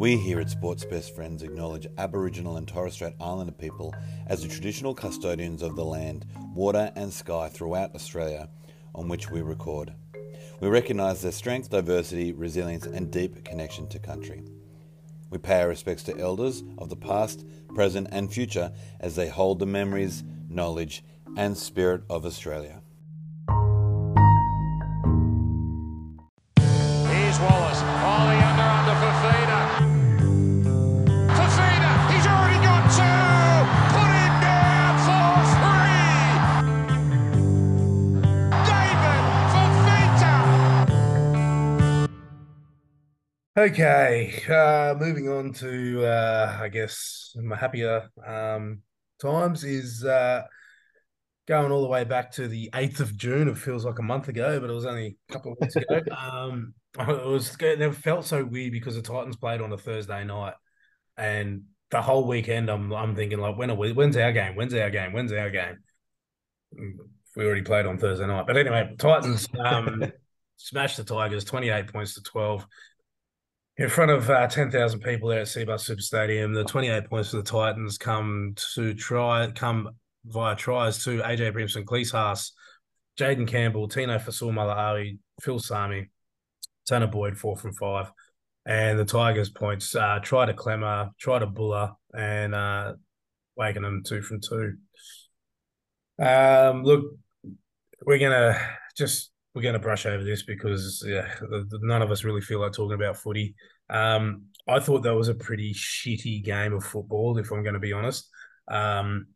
[0.00, 3.94] We here at Sports Best Friends acknowledge Aboriginal and Torres Strait Islander people
[4.28, 6.24] as the traditional custodians of the land,
[6.54, 8.48] water, and sky throughout Australia
[8.94, 9.92] on which we record.
[10.58, 14.42] We recognise their strength, diversity, resilience, and deep connection to country.
[15.28, 17.44] We pay our respects to elders of the past,
[17.74, 21.04] present, and future as they hold the memories, knowledge,
[21.36, 22.80] and spirit of Australia.
[43.60, 48.80] Okay, uh, moving on to uh, I guess my happier um,
[49.20, 50.44] times is uh,
[51.46, 53.48] going all the way back to the eighth of June.
[53.48, 56.00] It feels like a month ago, but it was only a couple of weeks ago.
[56.18, 60.54] um, it was it felt so weird because the Titans played on a Thursday night,
[61.18, 63.92] and the whole weekend I'm I'm thinking like when are we?
[63.92, 64.56] When's our game?
[64.56, 65.12] When's our game?
[65.12, 65.76] When's our game?
[67.36, 70.02] We already played on Thursday night, but anyway, Titans um,
[70.56, 72.66] smashed the Tigers, twenty eight points to twelve
[73.80, 76.52] in front of uh, 10,000 people there at Cbus Super Stadium.
[76.52, 79.88] The 28 points for the Titans come to try come
[80.26, 82.52] via tries to AJ Brimson, Klese Haas,
[83.18, 86.10] Jayden Campbell, Tino Fa'asuamaleaui, Phil Sami,
[86.90, 88.12] Tanah Boyd, four from five.
[88.66, 92.92] And the Tigers points uh, try to Klemmer, try to Bula, and uh,
[93.58, 94.74] Wakenham two from two.
[96.22, 97.14] Um, look,
[98.04, 98.60] we're gonna
[98.94, 101.28] just we're going to brush over this because yeah,
[101.82, 103.54] none of us really feel like talking about footy.
[103.88, 107.80] Um, I thought that was a pretty shitty game of football, if I'm going to
[107.80, 108.28] be honest.
[108.68, 109.26] Um,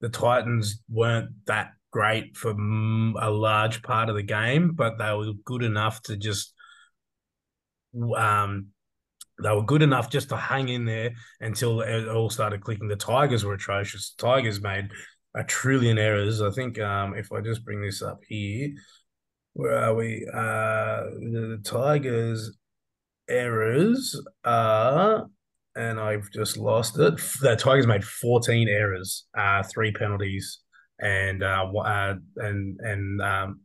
[0.00, 5.32] the Titans weren't that great for a large part of the game, but they were
[5.44, 6.54] good enough to just
[8.16, 8.68] um,
[9.42, 12.88] they were good enough just to hang in there until it all started clicking.
[12.88, 14.14] The Tigers were atrocious.
[14.16, 14.90] The Tigers made
[15.34, 16.40] a trillion errors.
[16.40, 18.70] I think um, if I just bring this up here,
[19.54, 20.26] where are we?
[20.32, 22.56] Uh, the, Tigers'
[23.28, 25.26] errors are,
[25.74, 27.20] and I've just lost it.
[27.40, 30.60] The Tigers made 14 errors, uh, three penalties,
[30.98, 33.60] and uh, uh and and um,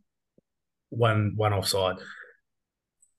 [0.90, 1.98] one one offside.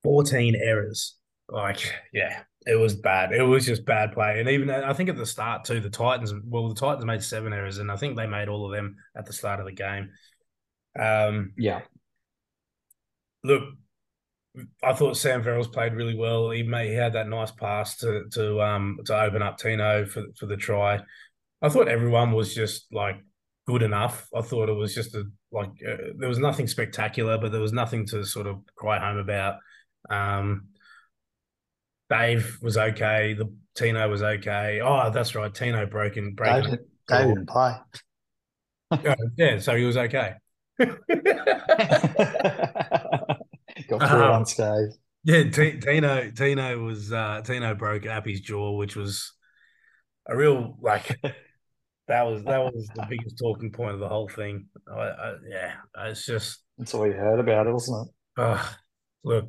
[0.02, 1.16] 14 errors.
[1.48, 3.32] Like, yeah, it was bad.
[3.32, 4.40] It was just bad play.
[4.40, 6.32] And even I think at the start too, the Titans.
[6.44, 9.26] Well, the Titans made seven errors, and I think they made all of them at
[9.26, 10.10] the start of the game.
[10.98, 11.82] Um, yeah,
[13.46, 13.62] look,
[14.82, 16.50] I thought Sam Verrills played really well.
[16.50, 20.24] He made, he had that nice pass to to um to open up Tino for
[20.38, 21.00] for the try.
[21.62, 23.16] I thought everyone was just like
[23.66, 24.28] good enough.
[24.34, 27.72] I thought it was just a like uh, there was nothing spectacular, but there was
[27.72, 29.56] nothing to sort of cry home about.
[30.10, 30.68] Um,
[32.08, 33.34] Dave was okay.
[33.34, 34.80] The Tino was okay.
[34.82, 35.52] Oh, that's right.
[35.52, 36.34] Tino broke in.
[36.34, 36.78] Broke Dave,
[37.08, 37.74] Dave didn't play.
[38.90, 40.34] uh, yeah, so he was okay.
[43.98, 44.94] Got through um, unscathed.
[45.24, 49.32] Yeah, T- Tino Tino was uh, Tino broke Appy's jaw, which was
[50.28, 51.20] a real like
[52.08, 54.66] that was that was the biggest talking point of the whole thing.
[54.90, 55.72] I, I, yeah,
[56.04, 58.40] it's just that's all you heard about it, wasn't it?
[58.40, 58.64] Uh,
[59.24, 59.48] look,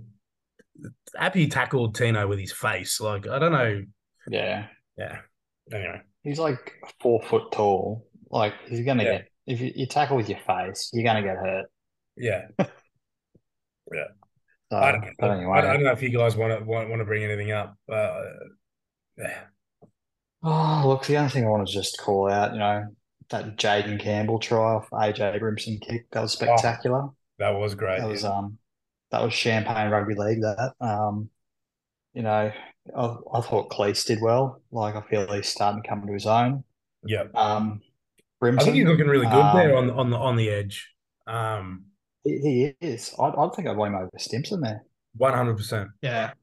[1.18, 3.00] Appy tackled Tino with his face.
[3.00, 3.84] Like I don't know.
[4.30, 5.20] Yeah, yeah.
[5.72, 8.08] Anyway, he's like four foot tall.
[8.30, 9.12] Like he's gonna yeah.
[9.12, 11.66] get if you, you tackle with your face, you're gonna get hurt.
[12.18, 12.48] Yeah.
[13.94, 14.08] yeah.
[14.72, 15.60] So, I, don't, anyway.
[15.60, 17.78] I, don't know if you guys want to want, want to bring anything up.
[17.92, 18.22] Uh,
[19.18, 19.40] yeah.
[20.44, 22.86] Oh, look, the only thing I want to just call out, you know,
[23.30, 27.04] that Jayden Campbell try off AJ Brimson kick, that was oh, spectacular.
[27.04, 28.00] Oh, that was great.
[28.00, 28.58] That was um,
[29.12, 30.42] that was champagne rugby league.
[30.42, 31.30] That um,
[32.14, 32.52] you know,
[32.96, 34.62] I, I thought Klese did well.
[34.72, 36.64] Like I feel he's starting to come to his own.
[37.04, 37.24] Yeah.
[37.36, 37.82] Um,
[38.42, 40.90] Brimson, I think he's looking really good um, there on on the on the edge.
[41.26, 41.86] Um,
[42.28, 43.14] he, he is.
[43.20, 44.84] I, I think I'd want him over Stimson there.
[45.16, 45.90] One hundred percent.
[46.02, 46.34] Yeah.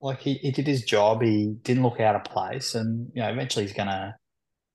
[0.00, 1.22] Like he, he did his job.
[1.22, 4.16] He didn't look out of place, and you know, eventually he's gonna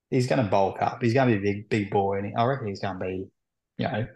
[0.10, 1.02] he's gonna bulk up.
[1.02, 3.26] He's gonna be a big big boy, and I reckon he's gonna be,
[3.78, 4.08] you know,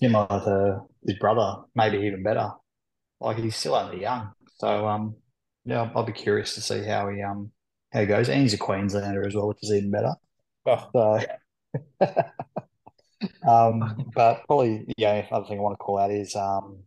[0.00, 2.50] similar to his brother, maybe even better.
[3.20, 5.16] Like he's still only young, so um,
[5.64, 7.50] yeah, I'll, I'll be curious to see how he um
[7.92, 8.28] how he goes.
[8.28, 10.14] And he's a Queenslander as well, which is even better.
[10.66, 10.88] Oh.
[10.92, 12.06] So,
[13.46, 16.84] um, but probably, yeah, other thing I want to call out is um,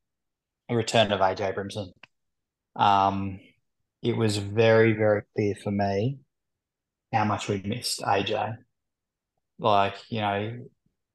[0.69, 1.91] the return of AJ Brimson.
[2.75, 3.39] Um,
[4.01, 6.19] it was very, very clear for me
[7.11, 8.55] how much we missed AJ.
[9.59, 10.59] Like, you know,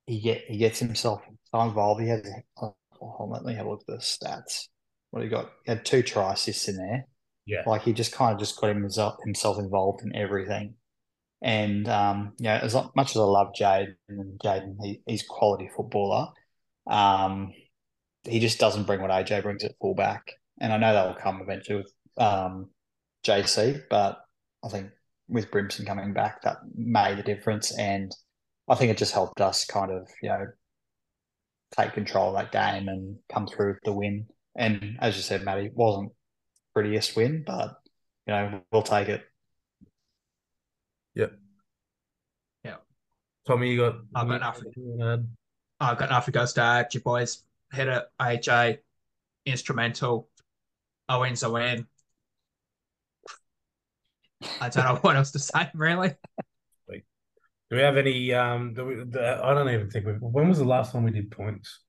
[0.07, 1.21] he get he gets himself
[1.53, 2.01] so involved.
[2.01, 2.23] He has.
[2.61, 4.69] Oh, let me have a look at the stats.
[5.11, 5.51] What he got?
[5.65, 7.07] He had two try assists in there.
[7.47, 7.63] Yeah.
[7.67, 10.75] Like he just kind of just got himself himself involved in everything.
[11.41, 15.71] And um, you know, as much as I love Jade and Jayden, he, he's quality
[15.75, 16.29] footballer.
[16.87, 17.53] Um,
[18.25, 20.33] he just doesn't bring what AJ brings at fullback.
[20.61, 22.71] And I know that will come eventually with um,
[23.25, 24.21] JC, but
[24.65, 24.91] I think
[25.29, 27.77] with Brimson coming back, that made a difference.
[27.79, 28.11] And
[28.69, 30.47] I think it just helped us kind of, you know,
[31.77, 34.27] take control of that game and come through with the win.
[34.57, 36.13] And as you said, Matty, wasn't
[36.75, 37.77] prettiest win, but
[38.27, 39.23] you know, we'll take it.
[41.19, 41.33] Yep.
[42.65, 42.77] Yeah.
[43.47, 44.99] Tommy, you got I've got nothing.
[45.03, 45.19] Uh,
[45.81, 46.95] I've got nothing else to add.
[46.95, 47.43] Your boys
[47.73, 48.05] hit it.
[48.21, 48.79] AJ,
[49.45, 50.29] instrumental.
[51.09, 51.87] A win's a win.
[54.61, 56.15] I don't know what else to say, really.
[57.71, 58.33] Do we have any?
[58.33, 60.13] Um, do we, the, I don't even think we.
[60.13, 61.81] When was the last time we did points?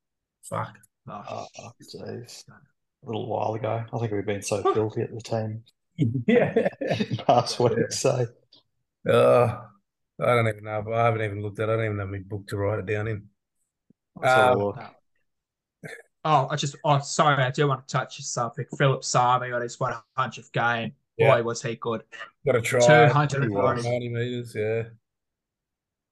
[0.43, 0.75] Fuck.
[1.07, 1.71] Oh, Oh.
[2.01, 3.85] A little while ago.
[3.93, 5.63] I think we've been so filthy at the team
[6.27, 6.67] Yeah.
[7.29, 7.91] last week.
[7.91, 8.27] So
[9.07, 9.61] Uh,
[10.21, 10.85] I don't even know.
[10.93, 11.69] I haven't even looked at.
[11.69, 11.73] it.
[11.73, 13.23] I don't even have my book to write it down in.
[14.15, 14.73] let's have a Um,
[16.25, 18.65] oh, I just, oh, sorry, I do want to touch something.
[18.77, 20.93] Philip Sami on his 100th game.
[21.17, 21.35] Yeah.
[21.35, 22.03] Boy, was he good.
[22.45, 22.79] Got a try.
[22.79, 23.81] 240.
[23.81, 24.55] 90 meters.
[24.55, 24.83] Yeah.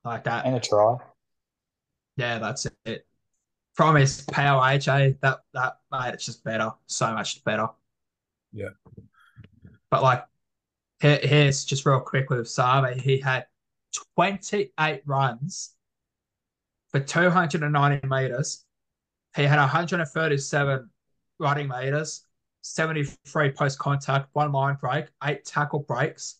[0.04, 0.44] Like that.
[0.44, 0.96] And a try.
[2.16, 3.06] Yeah, that's it.
[3.74, 7.68] From his power AJ, that that made it just better, so much better.
[8.52, 8.70] Yeah.
[9.90, 10.37] But like, here,
[11.00, 12.98] here's just real quick with Sami.
[12.98, 13.46] He had
[14.16, 15.74] 28 runs
[16.90, 18.64] for 290 meters.
[19.36, 20.90] He had 137
[21.38, 22.24] running meters,
[22.62, 26.36] 73 post contact, one line break, eight tackle breaks,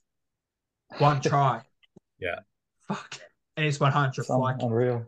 [0.98, 1.62] one try.
[2.20, 2.40] Yeah.
[2.88, 3.20] Fuck.
[3.56, 4.24] And he's 100.
[4.24, 5.06] Some Like, unreal.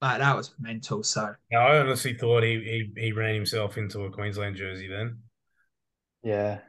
[0.00, 1.02] like, that was mental.
[1.02, 4.88] So, No, I honestly thought he, he he ran himself into a Queensland jersey.
[4.88, 5.18] Then.
[6.22, 6.60] Yeah.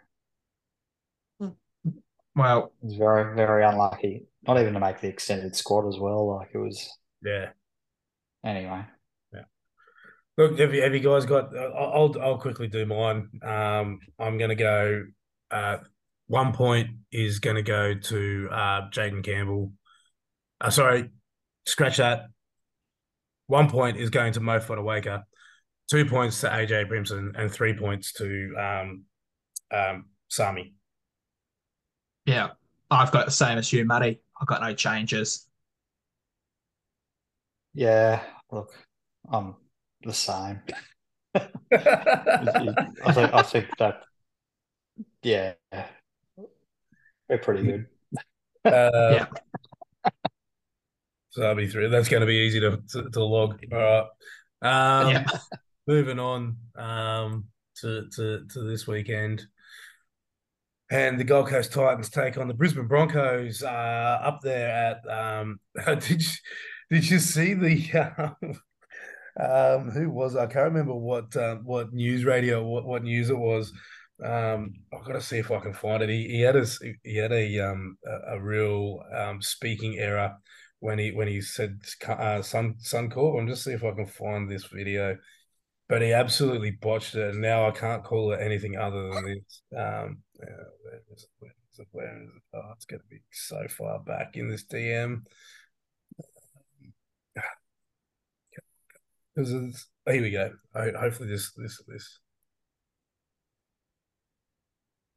[2.38, 4.28] Well, It was very, very unlucky.
[4.48, 6.36] Not even to make the extended squad as well.
[6.38, 6.88] Like it was
[7.24, 7.50] Yeah.
[8.45, 8.86] anyway.
[9.34, 9.42] Yeah.
[10.38, 11.56] Look, have you, have you guys got?
[11.57, 13.30] I'll I'll quickly do mine.
[13.42, 15.06] Um, I'm gonna go.
[15.50, 15.78] Uh,
[16.28, 19.74] one point is gonna go to uh Jayden Campbell.
[20.62, 21.10] Uh, sorry,
[21.66, 22.28] scratch that.
[23.48, 25.24] One point is going to Mo Fotuaika.
[25.90, 29.04] Two points to AJ Brimson and three points to um
[29.74, 30.75] um Sami.
[32.27, 32.50] Yeah,
[32.91, 34.21] I've got the same as you, Matty.
[34.39, 35.47] I've got no changes.
[37.74, 38.21] Yeah.
[38.51, 38.74] Look,
[39.31, 39.56] I'm
[40.03, 40.62] the same.
[41.33, 41.47] I
[43.13, 44.03] think I think that
[45.24, 45.53] yeah.
[47.29, 47.85] We're pretty good.
[48.65, 49.27] Uh, Yeah.
[51.30, 51.88] So that'll be three.
[51.89, 53.63] That's going to be easy to, to, to log.
[53.71, 54.07] All right.
[54.62, 55.25] Um, yeah,
[55.85, 57.45] moving on um,
[57.81, 59.45] to, to to this weekend,
[60.89, 65.10] and the Gold Coast Titans take on the Brisbane Broncos uh, up there at.
[65.10, 66.31] Um, did you
[66.89, 68.36] did you see the?
[68.42, 68.60] Um,
[69.39, 73.38] um, who was I can't remember what uh, what news radio what what news it
[73.38, 73.72] was.
[74.24, 76.10] Um, I've got to see if I can find it.
[76.10, 76.66] He, he had a
[77.04, 80.36] he had a um a, a real um speaking error
[80.80, 83.40] when he when he said uh, Sun Suncorp.
[83.40, 85.18] I'm just see if I can find this video,
[85.88, 89.61] but he absolutely botched it, and now I can't call it anything other than this.
[89.78, 91.29] Um, yeah, where is it?
[91.39, 91.87] Where is it?
[91.91, 92.41] Where is it?
[92.53, 95.23] Oh, it's going to be so far back in this DM.
[99.35, 100.51] Because here we go.
[100.75, 102.19] Hopefully this this this.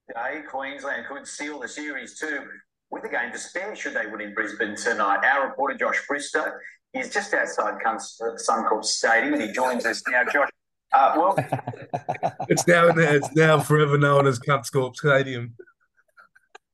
[0.08, 2.44] Today, Queensland could seal the series too
[2.90, 5.24] with a game to spare should they win in Brisbane tonight.
[5.24, 6.52] Our reporter Josh Bristow
[6.92, 10.24] is just outside Suncorp Stadium and he joins us now.
[10.24, 10.50] Josh,
[10.92, 11.37] uh, well,
[12.49, 15.54] It's now it's now forever known as Cuntscorp Stadium.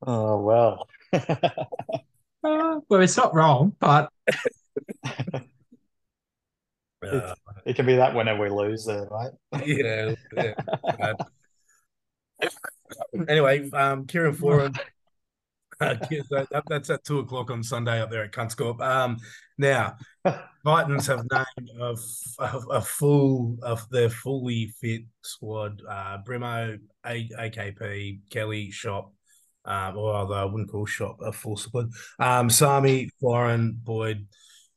[0.07, 0.89] Oh well.
[2.45, 4.09] Uh, well, it's not wrong, but
[7.03, 9.33] Uh, It can be that whenever we lose there, right?
[9.65, 10.15] yeah.
[10.37, 11.13] yeah.
[13.29, 14.79] Anyway, um, Kieran Foran.
[15.81, 15.95] Uh,
[16.31, 18.81] that, that- that's at two o'clock on Sunday up there at Cuntscorp.
[18.81, 19.17] Um,
[19.59, 19.97] now,
[20.67, 25.81] Titans have named a, full of their fully fit squad.
[25.89, 29.13] Uh, Brimo, a- AKP, Kelly, Shop.
[29.65, 31.91] Um, or although I wouldn't call Shop a full squad.
[32.19, 34.27] Um, Sami, Foran, Boyd,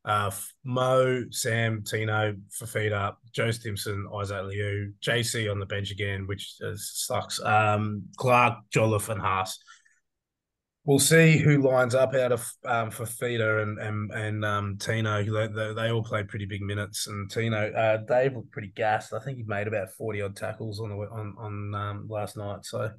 [0.06, 0.32] uh,
[0.64, 7.40] Mo, Sam, Tino, Fifita, Joe Stimson, Isaac Liu, JC on the bench again, which sucks.
[7.44, 9.60] Um, Clark, Jolliffe, and Haas.
[10.90, 15.22] We'll see who lines up out of um, Fifita and and and um, Tino.
[15.24, 19.14] They, they, they all played pretty big minutes, and Tino, uh, Dave looked pretty gassed.
[19.14, 22.66] I think he made about forty odd tackles on the on on um, last night.
[22.66, 22.90] So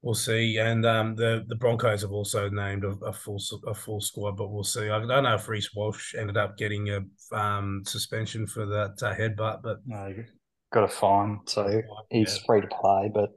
[0.00, 0.58] we'll see.
[0.58, 4.52] And um, the the Broncos have also named a, a full a full squad, but
[4.52, 4.88] we'll see.
[4.88, 7.00] I don't know if Reece Walsh ended up getting a
[7.36, 10.14] um, suspension for that uh, headbutt, but No,
[10.72, 12.42] got a fine, so he's Yeah.
[12.46, 13.10] free to play.
[13.12, 13.30] But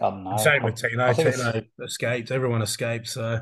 [0.00, 0.36] I don't know.
[0.36, 1.04] same with I- Tino.
[1.06, 2.30] I think it's- Tino escaped.
[2.30, 3.08] Everyone escaped.
[3.08, 3.40] So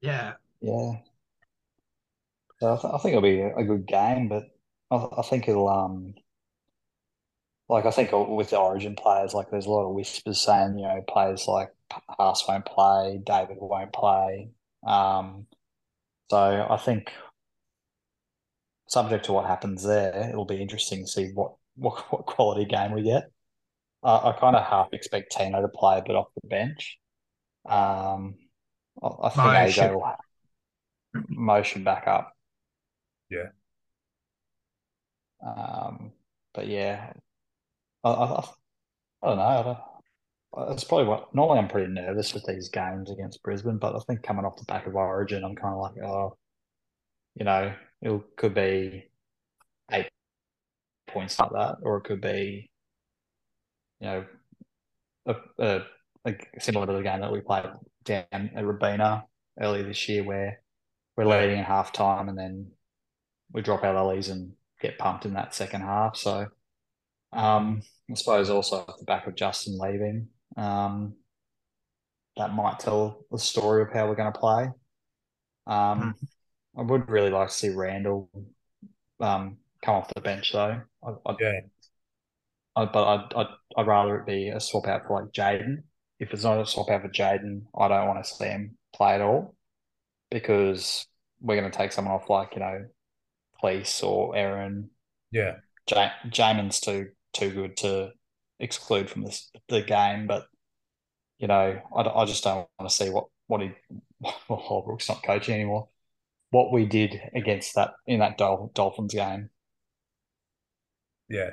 [0.00, 0.34] Yeah.
[0.60, 0.92] Yeah.
[2.60, 4.44] So I, th- I think it'll be a, a good game, but
[4.90, 6.14] I, I think it'll um
[7.68, 10.84] like I think with the Origin players, like there's a lot of whispers saying you
[10.86, 11.70] know players like
[12.08, 14.50] Haas won't play, David won't play.
[14.86, 15.46] Um,
[16.30, 17.12] so I think
[18.88, 22.92] subject to what happens there, it'll be interesting to see what what, what quality game
[22.92, 23.30] we get.
[24.02, 26.98] I, I kind of half expect Tino to play, a bit off the bench.
[27.68, 28.36] Um,
[29.02, 29.94] I, think Motion.
[29.94, 30.14] Will
[31.28, 32.32] motion back up.
[33.30, 33.48] Yeah.
[35.44, 36.12] Um,
[36.54, 37.12] but yeah,
[38.04, 38.44] I, I, I
[39.22, 39.42] I don't know.
[39.42, 43.94] I don't, it's probably what normally I'm pretty nervous with these games against Brisbane, but
[43.94, 46.36] I think coming off the back of Origin, I'm kind of like, oh,
[47.34, 49.10] you know, it could be
[49.92, 50.08] eight
[51.08, 52.69] points like that, or it could be,
[54.00, 54.24] you know,
[55.26, 55.82] a, a,
[56.24, 57.66] like similar to the game that we played
[58.04, 59.24] down at Robina
[59.60, 60.60] earlier this year, where
[61.16, 62.70] we're leading at half time and then
[63.52, 66.16] we drop our lollies and get pumped in that second half.
[66.16, 66.46] So,
[67.32, 71.14] um, I suppose also off the back of Justin leaving, um,
[72.36, 74.70] that might tell the story of how we're going to play.
[75.66, 76.14] Um,
[76.76, 78.30] I would really like to see Randall
[79.20, 80.80] um, come off the bench though.
[81.04, 81.60] I, I, yeah,
[82.76, 83.46] I, but I'd, I'd,
[83.76, 85.82] I'd rather it be a swap out for like Jayden.
[86.18, 89.14] If it's not a swap out for Jayden, I don't want to see him play
[89.14, 89.54] at all
[90.30, 91.06] because
[91.40, 92.86] we're going to take someone off like, you know,
[93.60, 94.90] Police or Aaron.
[95.30, 95.56] yeah,
[95.90, 98.12] Ja- Jamin's too too good to
[98.58, 100.46] exclude from this the game, but
[101.38, 103.70] you know, I, I just don't want to see what what he
[104.20, 105.88] well Holbrook's not coaching anymore.
[106.50, 109.50] What we did against that in that Dol- Dolphins game.
[111.28, 111.50] yeah.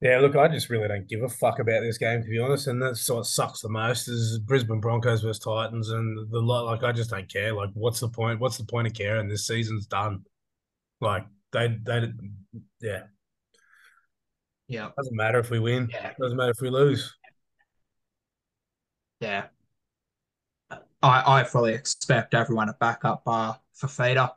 [0.00, 2.68] Yeah, look, I just really don't give a fuck about this game, to be honest.
[2.68, 6.64] And that's what sucks the most is Brisbane Broncos versus Titans, and the lot.
[6.64, 7.52] Like, I just don't care.
[7.54, 8.40] Like, what's the point?
[8.40, 9.28] What's the point of caring?
[9.28, 10.24] This season's done.
[11.00, 12.12] Like, they, they,
[12.80, 13.02] yeah,
[14.68, 14.90] Yeah.
[14.96, 15.88] doesn't matter if we win.
[15.92, 16.12] Yeah.
[16.18, 17.14] Doesn't matter if we lose.
[19.20, 19.48] Yeah.
[21.02, 24.32] I, I fully expect everyone to back up uh, Fifita.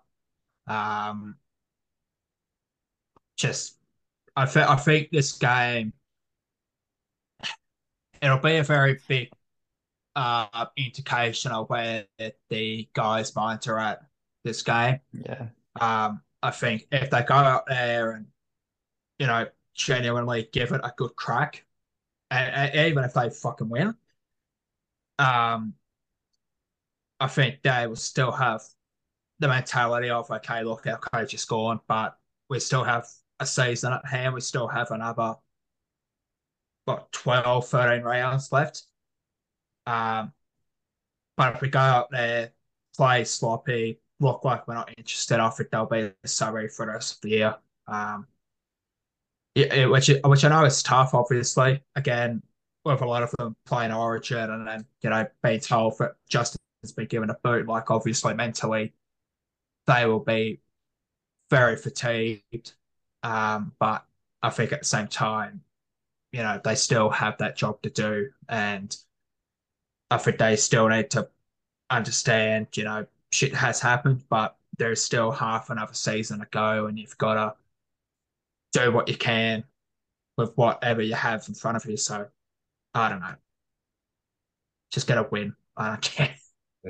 [0.68, 1.36] Um,
[3.36, 3.78] just,
[4.36, 5.94] I, th- I think this game,
[8.22, 9.32] it'll be a very big
[10.16, 12.06] uh, indication of where
[12.50, 14.02] the guys' minds are at
[14.44, 15.00] this game.
[15.14, 15.48] Yeah.
[15.80, 18.26] Um, I think if they go out there and,
[19.20, 21.66] you know, genuinely give it a good crack,
[22.32, 23.96] and, and even if they fucking win,
[25.20, 25.74] um,
[27.20, 28.62] I think they will still have
[29.40, 32.18] the mentality of, okay, look, our coach is gone, but
[32.50, 33.08] we still have
[33.40, 34.34] a season at hand.
[34.34, 35.36] We still have another,
[36.86, 38.84] what, 12, 13 rounds left.
[39.86, 40.34] Um,
[41.38, 42.52] but if we go out there,
[42.96, 47.16] play sloppy, look like we're not interested, I think they'll be sorry for the rest
[47.16, 47.56] of the year.
[47.88, 48.28] Um,
[49.56, 51.84] yeah, which which I know is tough, obviously.
[51.96, 52.42] Again,
[52.86, 56.92] with a lot of them playing Origin and then you know being told that Justin's
[56.96, 58.94] been given a boot, like obviously mentally,
[59.88, 60.62] they will be
[61.50, 62.74] very fatigued.
[63.24, 64.06] Um, but
[64.42, 65.62] I think at the same time,
[66.32, 68.96] you know, they still have that job to do, and
[70.12, 71.30] I think they still need to
[71.90, 77.00] understand, you know, shit has happened, but there's still half another season to go, and
[77.00, 77.56] you've got to
[78.74, 79.64] do what you can
[80.38, 81.98] with whatever you have in front of you.
[81.98, 82.28] So
[82.94, 83.36] I don't know.
[84.92, 85.56] Just get a win.
[85.78, 86.36] I don't care.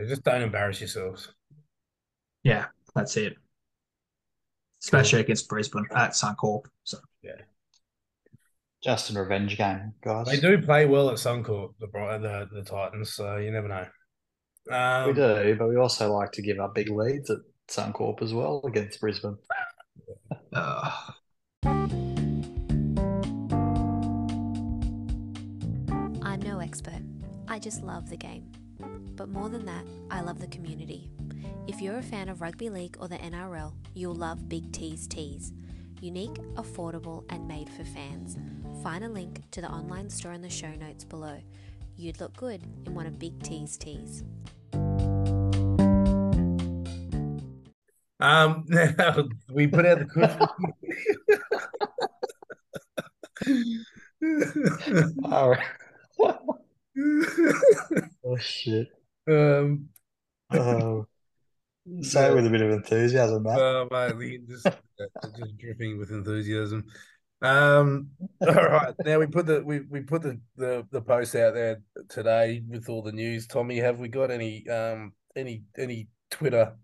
[0.07, 1.33] Just don't embarrass yourselves.
[2.43, 3.37] Yeah, that's it.
[4.83, 6.65] Especially against Brisbane at Suncorp.
[6.83, 7.41] So yeah,
[8.83, 10.27] Just a revenge game, guys.
[10.27, 13.13] They do play well at Suncorp, the the the Titans.
[13.13, 13.85] So you never know.
[14.71, 18.33] Um, We do, but we also like to give up big leads at Suncorp as
[18.33, 19.37] well against Brisbane.
[20.53, 20.91] uh,
[26.21, 27.01] I'm no expert.
[27.47, 28.51] I just love the game.
[29.15, 31.11] But more than that, I love the community.
[31.67, 35.53] If you're a fan of rugby league or the NRL, you'll love Big T's Tees.
[36.01, 38.37] Unique, affordable, and made for fans.
[38.83, 41.39] Find a link to the online store in the show notes below.
[41.95, 44.23] You'd look good in one of Big T's tees.
[48.19, 48.65] Um,
[49.53, 50.49] we put out the
[55.25, 55.55] Oh,
[58.25, 58.87] oh shit.
[59.29, 59.89] um,
[60.51, 61.07] Oh,
[62.01, 63.59] say it with a bit of enthusiasm, Matt.
[63.59, 64.71] uh, mate, we just uh,
[65.37, 66.85] just dripping with enthusiasm.
[67.41, 68.09] Um,
[68.41, 71.81] all right, now we put the we, we put the, the the post out there
[72.09, 73.47] today with all the news.
[73.47, 76.75] Tommy, have we got any um any any Twitter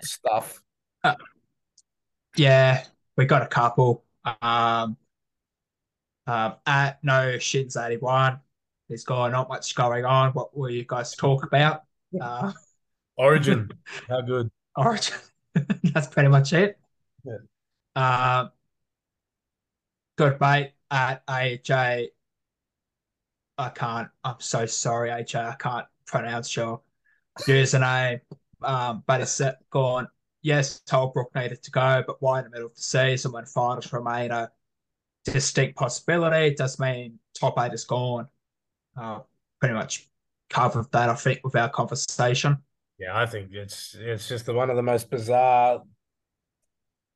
[0.00, 0.62] stuff?
[2.36, 2.84] Yeah,
[3.16, 4.04] we got a couple.
[4.42, 4.96] Um,
[6.26, 8.40] um, at no shins eighty one.
[8.88, 10.32] There's got not much going on.
[10.32, 11.82] What will you guys talk about?
[12.20, 12.52] Uh,
[13.16, 13.70] Origin,
[14.08, 14.50] how good?
[14.76, 15.16] Origin.
[15.94, 16.78] That's pretty much it.
[17.24, 17.38] Yeah.
[17.94, 18.50] Um,
[20.16, 22.08] good mate at AJ.
[23.58, 24.08] I can't.
[24.22, 25.52] I'm so sorry, AJ.
[25.52, 26.82] I can't pronounce your
[27.40, 28.20] username.
[28.62, 30.08] Um, but it's set- gone.
[30.42, 33.92] Yes, Holbrook needed to go, but why in the middle of the season when finals
[33.92, 34.50] remain a
[35.24, 36.48] distinct possibility?
[36.48, 38.28] It does mean top eight is gone.
[38.96, 39.20] Uh,
[39.58, 40.08] pretty much
[40.48, 42.58] covered that, I think, with our conversation.
[42.98, 45.82] Yeah, I think it's it's just the one of the most bizarre.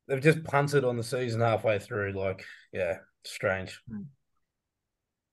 [0.08, 2.12] They've just punted on the season halfway through.
[2.12, 3.80] Like, yeah, strange.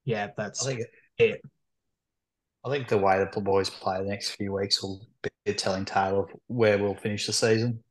[0.06, 0.88] Yeah, that's I think
[1.18, 1.42] it.
[2.64, 5.54] I think the way that the boys play the next few weeks will be a
[5.54, 7.84] telling tale of where we'll finish the season.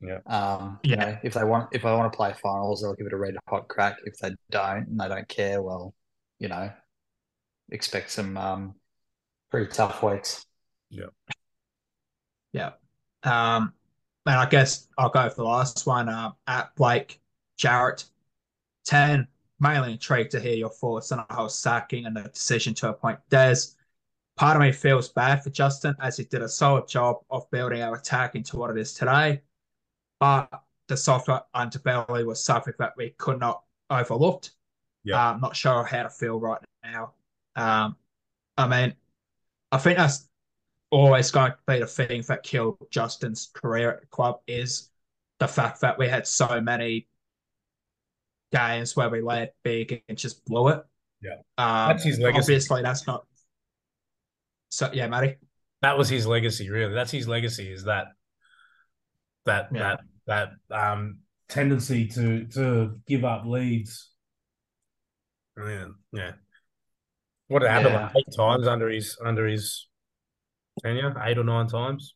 [0.00, 0.18] Yeah.
[0.26, 1.04] Um, you Yeah.
[1.04, 3.36] know, if they want if I want to play finals, they'll give it a red
[3.48, 3.98] hot crack.
[4.04, 5.94] If they don't and they don't care, well,
[6.38, 6.72] you know,
[7.70, 8.74] expect some um
[9.50, 10.46] pretty tough weeks.
[10.88, 11.06] Yeah.
[13.22, 13.72] Um,
[14.26, 16.08] and I guess I'll go for the last one.
[16.08, 17.20] Um, at Blake
[17.56, 18.04] Jarrett,
[18.86, 19.26] 10.
[19.62, 23.18] Mainly intrigued to hear your thoughts on the whole sacking and the decision to appoint
[23.28, 23.56] Des.
[24.36, 27.82] Part of me feels bad for Justin as he did a solid job of building
[27.82, 29.42] our attack into what it is today.
[30.18, 30.48] But
[30.88, 34.52] the software underbelly was something that we could not overlooked.
[35.04, 35.30] Yeah.
[35.30, 37.12] I'm not sure how to feel right now.
[37.54, 37.96] Um,
[38.56, 38.94] I mean,
[39.72, 40.29] I think that's
[40.90, 44.90] always going to be the thing that killed Justin's career at the club is
[45.38, 47.06] the fact that we had so many
[48.52, 50.82] games where we led big and just blew it.
[51.22, 51.36] Yeah.
[51.58, 52.38] Um, That's his legacy.
[52.54, 53.24] Obviously, that's not.
[54.70, 55.36] So yeah, Matty.
[55.82, 56.94] That was his legacy, really.
[56.94, 57.72] That's his legacy.
[57.72, 58.08] Is that
[59.46, 59.96] that Yeah.
[60.26, 64.10] that that um tendency to to give up leads.
[65.58, 66.32] Yeah, yeah.
[67.48, 69.88] What happened like eight times under his under his
[70.80, 71.14] tenure?
[71.24, 72.14] Eight or nine times?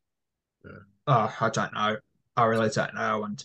[1.07, 1.97] Oh, I don't know.
[2.37, 3.25] I really don't know.
[3.25, 3.43] And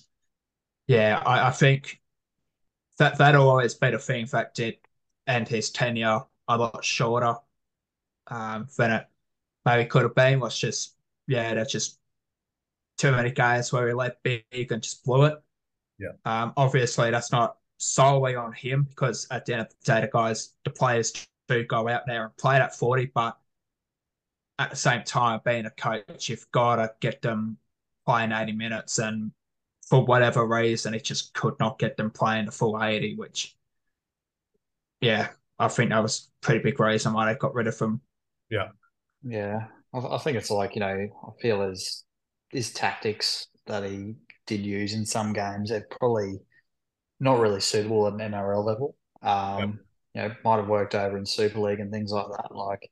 [0.88, 2.02] yeah, I, I think
[2.98, 4.78] that that'll always be the thing that did
[5.28, 7.36] end his tenure a lot shorter
[8.28, 9.08] um, than it
[9.66, 10.40] maybe could have been.
[10.40, 10.96] Was just
[11.28, 12.00] yeah, that's just
[12.98, 15.42] too many games where we let big and just blew it.
[15.98, 16.14] Yeah.
[16.26, 20.08] Um, obviously, that's not solely on him because at the end of the day, the
[20.12, 23.38] guys, the players do go out there and play at 40, but
[24.60, 27.58] at the same time, being a coach, you've got to get them
[28.06, 29.00] playing 80 minutes.
[29.00, 29.32] And
[29.88, 33.56] for whatever reason, it just could not get them playing the full 80, which,
[35.02, 38.02] yeah, I think that was pretty big reason why they got rid of him.
[38.50, 38.70] Yeah,
[39.24, 39.68] Yeah.
[39.94, 42.06] I, I think it's like you know, I feel his
[42.52, 44.16] his tactics that he
[44.48, 46.40] did use in some games are probably
[47.20, 48.96] not really suitable at an NRL level.
[49.22, 49.80] Um,
[50.16, 52.56] You know, might have worked over in Super League and things like that.
[52.56, 52.92] Like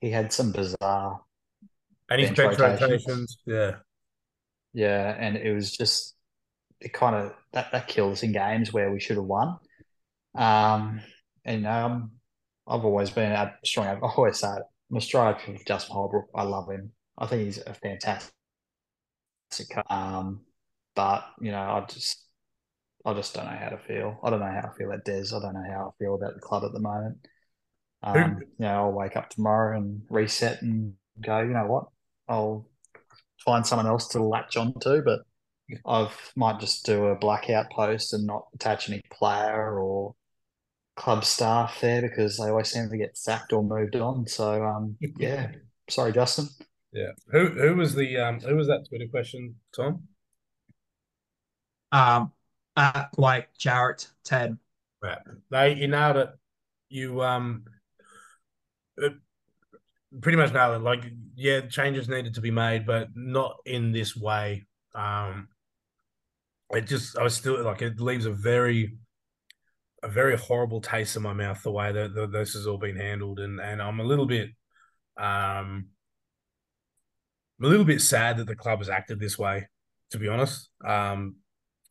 [0.00, 1.20] he had some bizarre,
[2.10, 2.80] And his Bench bench rotations.
[2.80, 3.38] rotations.
[3.46, 3.76] Yeah.
[4.72, 6.14] yeah, and it was just
[6.80, 9.58] it kind of that that killed us in games where we should have won.
[10.34, 11.00] Um,
[11.44, 12.12] and um,
[12.66, 13.86] I've always been a strong.
[13.86, 14.62] I've always say it.
[14.90, 16.26] I'm a striker for Justin Holbrook.
[16.34, 16.92] I love him.
[17.18, 18.32] I think he's a fantastic.
[19.88, 20.42] Um,
[20.94, 22.22] but you know, I just,
[23.04, 24.18] I just don't know how to feel.
[24.22, 25.34] I don't know how I feel about Des.
[25.34, 27.18] I don't know how I feel about the club at the moment.
[28.02, 31.40] Um, you know, I'll wake up tomorrow and reset and go.
[31.40, 31.86] You know what?
[32.28, 32.68] I'll
[33.44, 35.20] find someone else to latch onto, but
[35.84, 40.14] I might just do a blackout post and not attach any player or
[40.96, 44.26] club staff there because they always seem to get sacked or moved on.
[44.26, 45.52] So um, yeah,
[45.88, 46.48] sorry, Justin.
[46.92, 47.10] Yeah.
[47.30, 50.04] Who who was the um who was that Twitter question, Tom?
[51.92, 52.32] Um,
[52.76, 54.58] at like Jarrett 10.
[55.02, 55.18] Right.
[55.50, 56.30] They you nailed it.
[56.88, 57.72] You um it,
[60.20, 60.84] pretty much nailed it.
[60.84, 61.04] Like
[61.34, 64.66] yeah, changes needed to be made, but not in this way.
[64.94, 65.48] Um
[66.70, 68.96] it just I was still like it leaves a very
[70.02, 72.96] a very horrible taste in my mouth the way that, that this has all been
[72.96, 74.50] handled and and I'm a little bit
[75.16, 75.86] um
[77.58, 79.66] I'm a little bit sad that the club has acted this way,
[80.10, 80.68] to be honest.
[80.84, 81.36] Um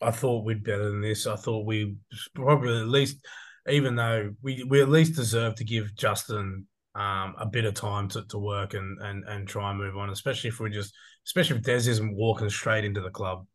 [0.01, 1.25] I thought we'd better than this.
[1.25, 1.95] I thought we
[2.33, 3.25] probably at least
[3.67, 8.07] even though we, we at least deserve to give Justin um, a bit of time
[8.09, 10.93] to, to work and, and and try and move on, especially if we just
[11.25, 13.45] especially if Des isn't walking straight into the club.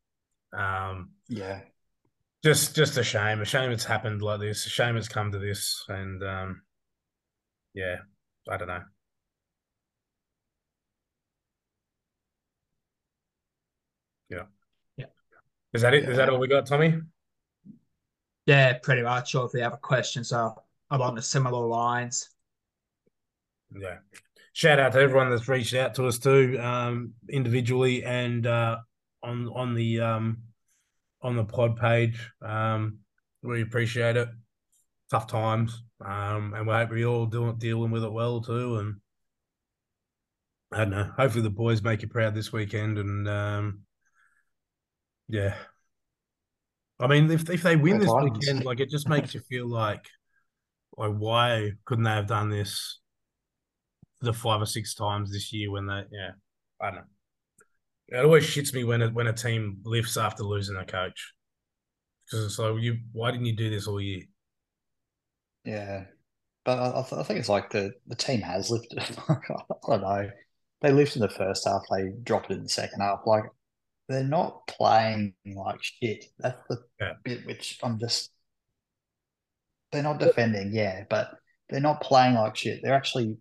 [0.53, 1.61] Um, Yeah.
[2.45, 3.41] just just a shame.
[3.41, 4.67] A shame it's happened like this.
[4.67, 5.85] A shame it's come to this.
[5.89, 6.63] And um,
[7.75, 7.97] yeah,
[8.49, 8.83] I don't know.
[14.29, 14.45] Yeah.
[14.97, 15.07] Yeah.
[15.73, 16.09] Is that it?
[16.09, 17.01] Is that all we got, Tommy?
[18.47, 19.35] Yeah, pretty much.
[19.35, 20.55] Or if you have a question, so
[20.91, 22.31] along the similar lines.
[23.75, 23.99] Yeah.
[24.53, 28.79] Shout out to everyone that's reached out to us too, um, individually and uh,
[29.23, 30.39] on on the um,
[31.23, 32.31] on the pod page.
[32.43, 32.99] Um,
[33.43, 34.29] we appreciate it.
[35.11, 38.79] Tough times, um, and we hope we all doing dealing with it well too.
[38.79, 38.97] And
[40.73, 41.11] I don't know.
[41.17, 42.99] Hopefully, the boys make you proud this weekend.
[42.99, 43.81] And um,
[45.29, 45.55] yeah,
[47.01, 50.05] I mean, if if they win this weekend, like it just makes you feel like,
[50.97, 53.00] like why couldn't they have done this?
[54.21, 56.31] The five or six times this year when they yeah
[56.81, 57.03] I don't know.
[58.19, 61.33] It always shits me when it, when a team lifts after losing a coach
[62.27, 64.23] because it's like you why didn't you do this all year?
[65.65, 66.05] Yeah,
[66.65, 68.99] but I, I th- I think it's like the the team has lifted.
[69.29, 69.37] I
[69.87, 70.31] don't know.
[70.81, 71.83] They lifted in the first half.
[71.91, 73.21] They dropped it in the second half.
[73.27, 73.45] Like
[74.09, 76.25] they're not playing like shit.
[76.39, 77.13] That's the Yeah.
[77.25, 78.31] bit which I'm just.
[79.93, 81.33] They're not defending, yeah, but
[81.69, 82.81] they're not playing like shit.
[82.83, 83.37] They're actually,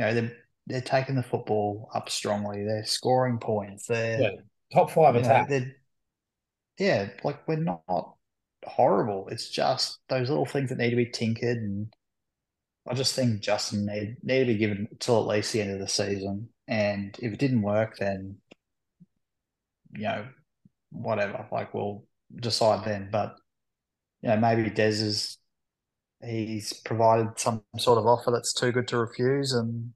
[0.00, 0.32] you know, they're
[0.66, 2.64] they're taking the football up strongly.
[2.64, 3.86] They're scoring points.
[3.86, 4.30] They're Yeah,
[4.72, 5.48] top five you know, attack.
[6.78, 8.16] yeah, like we're not
[8.64, 9.28] horrible.
[9.30, 11.92] It's just those little things that need to be tinkered, and
[12.88, 15.80] I just think Justin need need to be given till at least the end of
[15.80, 16.50] the season.
[16.68, 18.38] And if it didn't work, then
[19.92, 20.26] you know,
[20.92, 21.46] whatever.
[21.52, 23.10] Like we'll decide then.
[23.12, 23.36] But
[24.22, 25.38] you know, maybe Des is
[26.24, 29.92] he's provided some sort of offer that's too good to refuse, and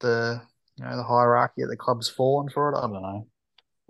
[0.00, 0.42] the
[0.76, 2.76] you know the hierarchy at the club's fallen for it.
[2.76, 3.26] I don't know.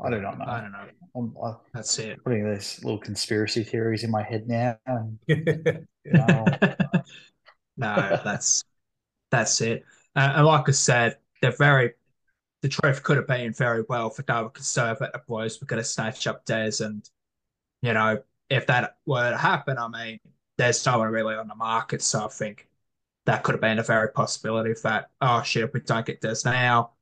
[0.05, 0.45] I do not know.
[0.45, 0.87] I don't know.
[1.17, 2.23] I'm, I'm That's it.
[2.23, 4.77] putting these little conspiracy theories in my head now.
[4.87, 5.19] And,
[6.05, 6.45] know,
[7.77, 8.63] no, that's
[9.31, 9.85] that's it.
[10.15, 11.93] Uh, and like I said, they're very.
[12.63, 15.61] The truth could have been very well for David Conservative boys.
[15.61, 17.09] We're going to snatch up Des, and
[17.83, 20.19] you know, if that were to happen, I mean,
[20.59, 22.69] there's no one really on the market, so I think
[23.27, 24.71] that could have been a very possibility.
[24.71, 26.93] Of that, oh shit, if we don't get this now,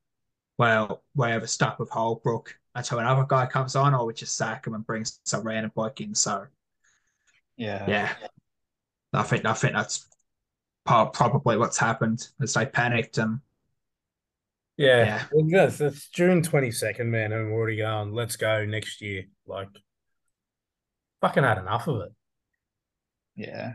[0.57, 4.35] well, we have a stop with Holbrook until another guy comes on, or we just
[4.35, 6.15] sack him and bring some random bloke in.
[6.15, 6.47] So
[7.57, 7.85] yeah.
[7.87, 8.13] yeah,
[9.13, 10.07] I think I think that's
[10.85, 12.27] probably what's happened.
[12.39, 13.39] Is they panicked and
[14.77, 15.23] yeah.
[15.31, 18.13] Well, yes, it's June twenty second, man, and we're already going.
[18.13, 19.25] Let's go next year.
[19.47, 19.69] Like,
[21.21, 22.11] fucking had enough of it.
[23.35, 23.73] Yeah.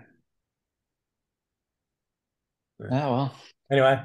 [2.81, 3.35] Oh well.
[3.71, 4.01] Anyway,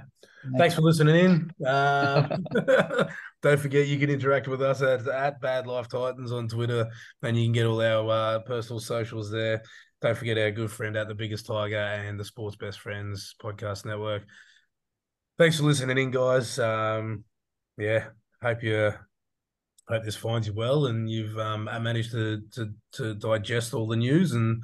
[0.58, 1.16] Thanks for listening
[1.60, 1.68] in.
[1.68, 2.46] Um,
[3.42, 6.88] don't forget you can interact with us at, at Bad Life Titans on Twitter,
[7.24, 9.62] and you can get all our uh, personal socials there.
[10.02, 13.86] Don't forget our good friend at the Biggest Tiger and the Sports Best Friends podcast
[13.86, 14.24] network.
[15.38, 16.60] Thanks for listening in, guys.
[16.60, 17.24] Um,
[17.78, 18.06] yeah,
[18.42, 18.94] hope you
[19.88, 23.96] hope this finds you well, and you've um, managed to, to to digest all the
[23.96, 24.62] news and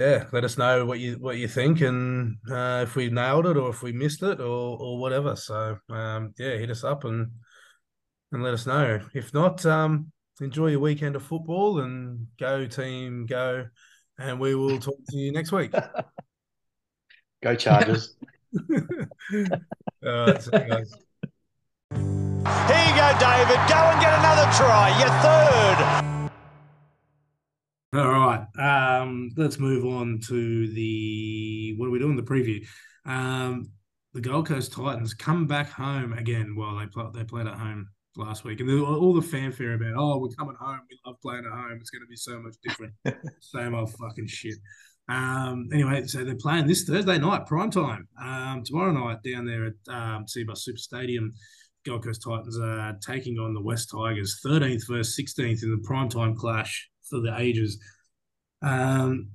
[0.00, 3.58] yeah, let us know what you what you think and uh, if we nailed it
[3.58, 5.36] or if we missed it or or whatever.
[5.36, 7.30] So um, yeah, hit us up and
[8.32, 9.00] and let us know.
[9.12, 10.10] If not, um,
[10.40, 13.66] enjoy your weekend of football and go team go,
[14.18, 15.72] and we will talk to you next week.
[17.42, 18.16] Go Chargers.
[18.62, 18.68] All
[20.02, 20.92] right, see you guys.
[22.68, 23.60] Here you go, David.
[23.66, 24.94] Go and get another try.
[24.98, 26.19] Your third.
[27.92, 28.46] All right.
[28.56, 32.14] Um, let's move on to the what are we doing?
[32.14, 32.64] The preview.
[33.04, 33.72] Um,
[34.14, 36.54] the Gold Coast Titans come back home again.
[36.56, 40.18] Well, they play, they played at home last week, and all the fanfare about oh
[40.18, 40.80] we're coming home.
[40.88, 41.78] We love playing at home.
[41.80, 42.94] It's going to be so much different.
[43.40, 44.58] Same old fucking shit.
[45.08, 48.06] Um, anyway, so they're playing this Thursday night, prime time.
[48.22, 51.32] Um, tomorrow night down there at um, Cbus Super Stadium.
[51.84, 56.08] Gold Coast Titans are taking on the West Tigers, 13th versus 16th in the prime
[56.08, 57.78] time clash for the ages
[58.62, 59.28] um,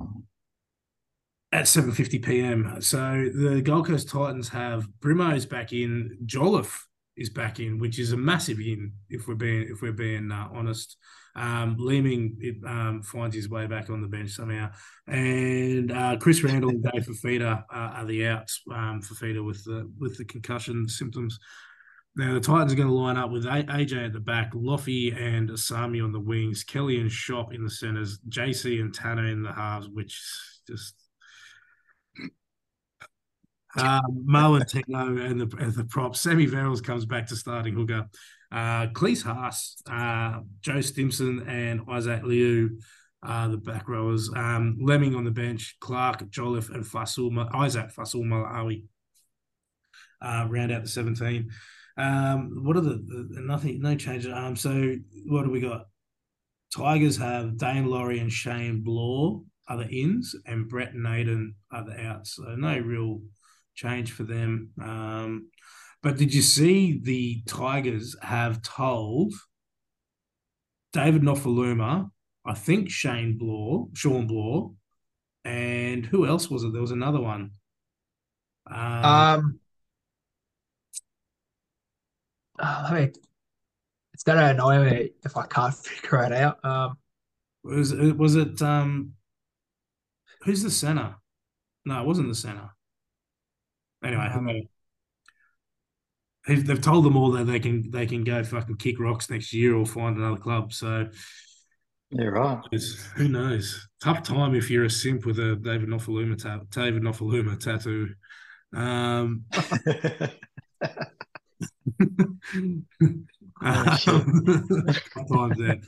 [1.52, 2.82] at 7.50 p.m.
[2.82, 6.86] So the Gold Coast Titans have Brimo's back in, Jolliffe
[7.18, 10.50] is back in, which is a massive in if we're being if we're being uh,
[10.54, 10.98] honest.
[11.38, 14.72] Um, Leeming it, um, finds his way back on the bench somehow,
[15.06, 18.62] and uh, Chris Randall and Dave Fifita uh, are the outs.
[18.72, 21.38] Um, Fifita with the with the concussion symptoms.
[22.18, 25.50] Now the Titans are going to line up with AJ at the back, Loffy and
[25.50, 29.52] Asami on the wings, Kelly and Shop in the centers, JC and Tanah in the
[29.52, 30.22] halves, which
[30.68, 30.96] just
[33.78, 36.22] Um, Mo and Tino and the, and the props.
[36.22, 38.08] Sammy Verrills comes back to starting hooker.
[38.50, 42.78] Uh, Klese Haas, uh, Joe Stimson, and Isaac Liu
[43.26, 44.30] uh, the back rowers.
[44.36, 47.32] Um, Lemming on the bench, Clark, Jolliffe, and Fasul,
[47.66, 48.84] Iszac Fa'asuamaleaui.
[50.22, 51.50] Uh, round out the 17.
[51.98, 54.32] Um, what are the, the nothing, no changes.
[54.34, 54.96] Um, so
[55.28, 55.86] what do we got?
[56.76, 62.00] Tigers have Daine Laurie and Shane Blore are the ins, and Brent Naden are the
[62.06, 62.36] outs.
[62.36, 63.22] So no real
[63.76, 64.72] change for them.
[64.82, 65.50] Um,
[66.04, 69.34] but did you see the Tigers have told
[70.94, 72.10] David Nofoaluma
[72.46, 74.72] I think Shane Blore, Shawn Blore,
[75.44, 76.74] and who else was it?
[76.74, 77.52] There was another one.
[78.70, 79.60] Um, um
[82.60, 83.12] oh, me,
[84.14, 86.64] it's gonna annoy me if I can't figure it out.
[86.64, 86.98] Um,
[87.64, 89.14] was it was it um,
[90.44, 91.16] who's the center?
[91.86, 92.70] No, it wasn't the center.
[94.04, 94.68] Anyway, um,
[96.48, 99.76] they've told them all that they can they can go fucking kick rocks next year
[99.76, 100.74] or find another club.
[100.74, 101.10] So
[102.12, 102.60] yeah, right.
[103.16, 103.88] Who knows?
[104.02, 108.14] Tough time if you're a simp with a David Nofoaluma ta- David Nofoaluma tattoo.
[108.74, 109.46] Um,
[113.62, 114.04] oh, times
[115.58, 115.82] that.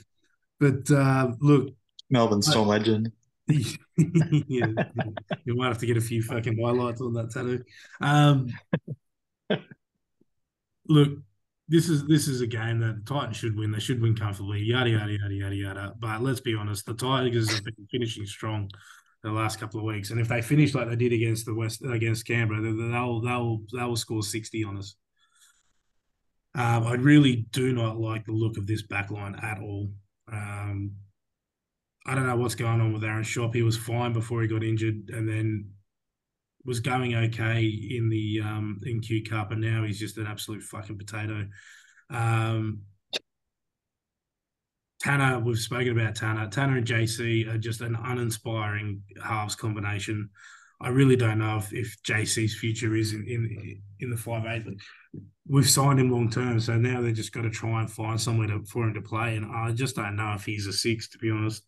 [0.59, 1.73] But uh, look,
[2.09, 3.11] Melbourne Storm legend.
[3.47, 4.67] yeah,
[5.45, 7.63] you might have to get a few fucking highlights on that tattoo.
[8.01, 8.49] Um,
[10.87, 11.19] look,
[11.67, 13.71] this is this is a game that the Titans should win.
[13.71, 14.61] They should win comfortably.
[14.61, 15.93] Yada yada yada yada yada.
[15.99, 18.69] But let's be honest, the Tigers have been finishing strong
[19.23, 21.81] the last couple of weeks, and if they finish like they did against the West
[21.83, 24.95] against Canberra, they'll they'll they'll score sixty on us.
[26.57, 29.91] Um, I really do not like the look of this back line at all.
[30.31, 30.91] Um,
[32.07, 33.53] I don't know what's going on with Aaron Schoupp.
[33.53, 35.69] He was fine before he got injured, and then
[36.65, 40.63] was going okay in the um, in Q Cup, and now he's just an absolute
[40.63, 41.47] fucking potato.
[42.09, 42.81] Um,
[45.03, 46.51] Tanah, we've spoken about Tanah.
[46.51, 50.29] Tanah and JC are just an uninspiring halves combination.
[50.81, 54.65] I really don't know if, if JC's future is in, in in the five eight.
[55.47, 58.47] We've signed him long term, so now they've just got to try and find somewhere
[58.47, 59.35] to, for him to play.
[59.37, 61.63] And I just don't know if he's a six, to be honest.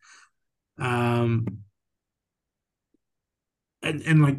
[0.77, 1.45] Um,
[3.81, 4.37] and and like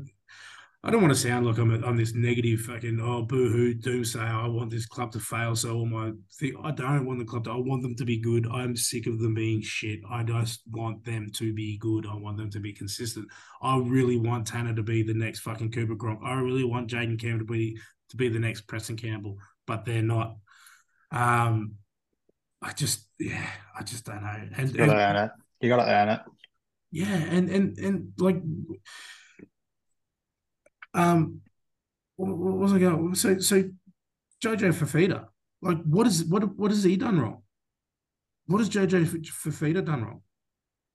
[0.82, 4.44] I don't want to sound like I'm, a, I'm this negative fucking oh boo-hoo doomsayer.
[4.44, 5.54] I want this club to fail.
[5.54, 7.50] So all my thing, I don't want the club to.
[7.50, 8.46] I want them to be good.
[8.50, 10.00] I'm sick of them being shit.
[10.10, 12.06] I just want them to be good.
[12.06, 13.28] I want them to be consistent.
[13.60, 16.20] I really want Tanah to be the next fucking Cooper Cronk.
[16.24, 17.78] I really want Jayden Campbell to be
[18.10, 20.36] to be the next Preston Campbell, but they're not.
[21.10, 21.74] Um,
[22.62, 24.48] I just yeah, I just don't know.
[24.56, 25.30] And, you gotta earn it.
[25.60, 26.20] You gotta earn it.
[26.92, 28.42] Yeah, and and and like
[30.94, 31.40] um,
[32.16, 33.14] what, was I going?
[33.14, 33.62] So, so
[34.42, 35.26] Jojo Fifita,
[35.62, 37.42] like, what is what what has he done wrong?
[38.46, 40.22] What has Jojo Fifita done wrong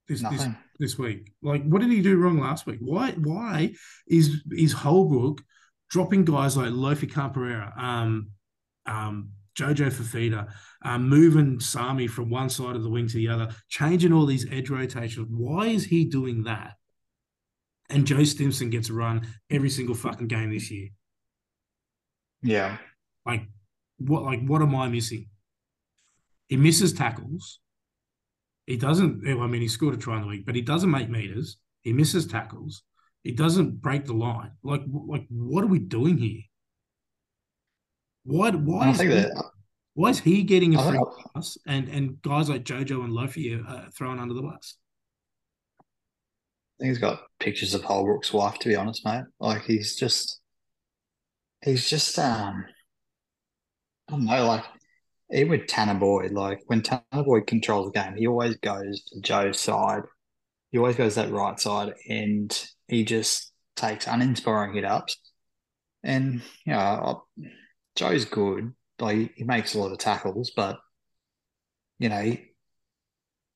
[0.08, 0.47] this this
[0.80, 1.32] this week?
[1.41, 2.80] Like, what did he do wrong last week?
[2.82, 3.75] Why why
[4.08, 5.41] is is Holbrook
[5.89, 8.32] dropping guys like Lofi Khan-Pereira, um,
[8.86, 10.50] um, Jojo Fifita,
[10.84, 14.52] um, moving Sami from one side of the wing to the other, changing all these
[14.52, 15.28] edge rotations?
[15.30, 16.76] Why is he doing that?
[17.89, 20.89] and Joe Stimson gets a run every single fucking game this year.
[22.41, 22.78] Yeah.
[23.26, 23.43] Like
[23.98, 25.28] what like what am I missing?
[26.48, 27.60] He misses tackles.
[28.65, 31.10] He doesn't I mean he scored a try in the week, but he doesn't make
[31.10, 31.58] meters.
[31.82, 32.84] He misses tackles.
[33.26, 34.52] He doesn't break the line.
[34.64, 36.44] Like like what are we doing here?
[38.24, 39.44] Why why is he, that,
[39.96, 41.02] why is he getting a free
[41.34, 44.78] pass and and guys like Jojo and Lofi are thrown under the bus?
[45.80, 49.24] I think he's got pictures of Holbrook's wife, to be honest, mate.
[49.40, 50.40] Like he's just
[51.64, 52.64] he's just um
[54.08, 54.66] I don't know, like
[55.32, 59.20] even with Tanah Boyd, like when Tanah Boyd controls the game, he always goes to
[59.22, 60.04] Joe's side.
[60.72, 62.56] He always goes that right side and
[62.88, 65.17] he just takes uninspiring hit ups.
[66.04, 67.24] And you know,
[67.95, 68.74] Joe's good.
[69.00, 70.80] Like he makes a lot of tackles, but
[72.00, 72.38] you know,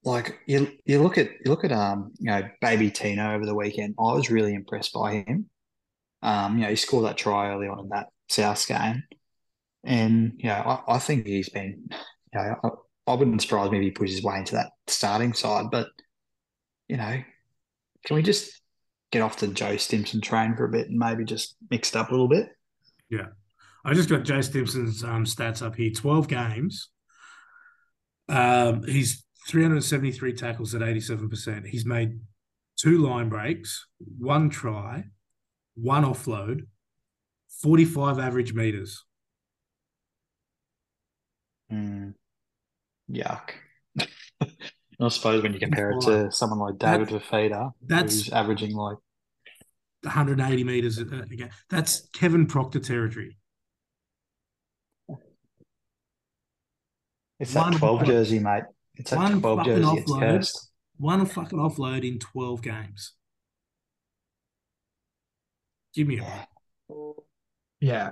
[0.04, 3.56] like you you look at you look at um you know baby Tino over the
[3.56, 3.96] weekend.
[4.00, 5.50] I was really impressed by him.
[6.22, 9.04] Um, you know, he scored that try early on in that South game,
[9.84, 10.56] and you know,
[10.88, 11.90] I, I think he's been.
[12.34, 12.70] You know, I,
[13.12, 15.88] I wouldn't surprise me if he pushes his way into that starting side, but
[16.88, 17.24] you know,
[18.06, 18.59] can we just
[19.12, 22.10] get off the Joe Stimson train for a bit and maybe just mix it up
[22.10, 22.50] a little bit?
[23.10, 23.28] Yeah,
[23.84, 25.92] I just got Joe Stimson's um, stats up here.
[25.92, 26.90] Twelve games.
[28.28, 31.66] Um, he's 373 tackles at 87%.
[31.66, 32.20] He's made
[32.78, 33.88] two line breaks,
[34.20, 35.06] one try,
[35.76, 36.68] one offload,
[37.62, 39.04] 45 average meters.
[41.72, 42.14] Mm,
[43.12, 43.52] yuck.
[45.02, 48.98] I suppose when you compare it to someone like David Fifita, that's- who's averaging like
[50.04, 51.50] 180 meters uh, again.
[51.70, 53.38] That's Kevin Proctor territory.
[57.40, 58.64] it's that One 12 fucking- jersey, mate.
[58.96, 59.98] It's that 12 fucking jersey.
[59.98, 60.20] It's offload.
[60.20, 60.72] cursed.
[60.98, 63.14] One fucking offload in 12 games.
[65.94, 66.96] Give me a Yeah.
[67.80, 68.10] Yeah.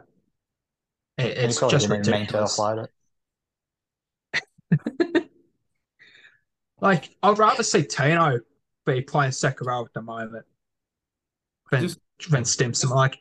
[1.17, 2.57] It, it's just didn't even to ridiculous.
[2.57, 2.87] offload
[4.31, 5.16] it.
[6.79, 8.39] Like, I'd rather see Tino
[8.85, 10.45] be playing second row at the moment
[11.71, 12.89] than, Just- than Stimson.
[12.89, 13.19] Like,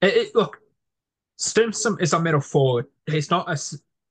[0.00, 0.58] it, it, look,
[1.36, 2.86] Stimson is a middle forward.
[3.06, 3.58] He's not a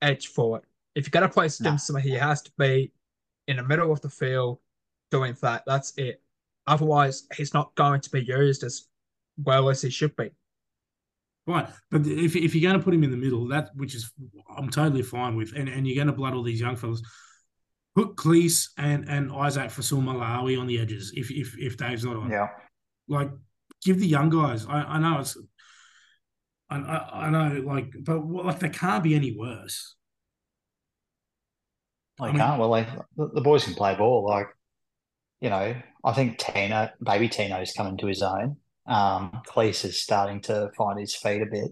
[0.01, 0.61] edge forward.
[0.95, 2.91] If you're going to play Stimson, he has to be
[3.47, 4.59] in the middle of the field
[5.11, 5.63] doing that.
[5.65, 6.21] That's it.
[6.67, 8.87] Otherwise, he's not going to be used as
[9.37, 10.29] well as he should be.
[11.45, 14.09] Right, but if if you're going to put him in the middle, that which is
[14.55, 17.01] I'm totally fine with, and, and you're going to blood all these young fellas,
[17.95, 21.11] put Klese and and Iszac Fa'asuamaleaui on the edges.
[21.15, 22.47] If if if Dave's not on, Yeah.
[23.07, 23.29] like
[23.83, 24.65] give the young guys.
[24.65, 25.37] I I know it's,
[26.69, 29.95] I I, I know like, but like they can't be any worse.
[32.19, 32.59] Well, I mean- can't.
[32.59, 34.25] Well, they, the, the boys can play ball.
[34.25, 34.47] Like,
[35.41, 38.57] you know, I think Tino, baby Tino's coming to his own.
[38.85, 41.71] Um, Klese is starting to find his feet a bit.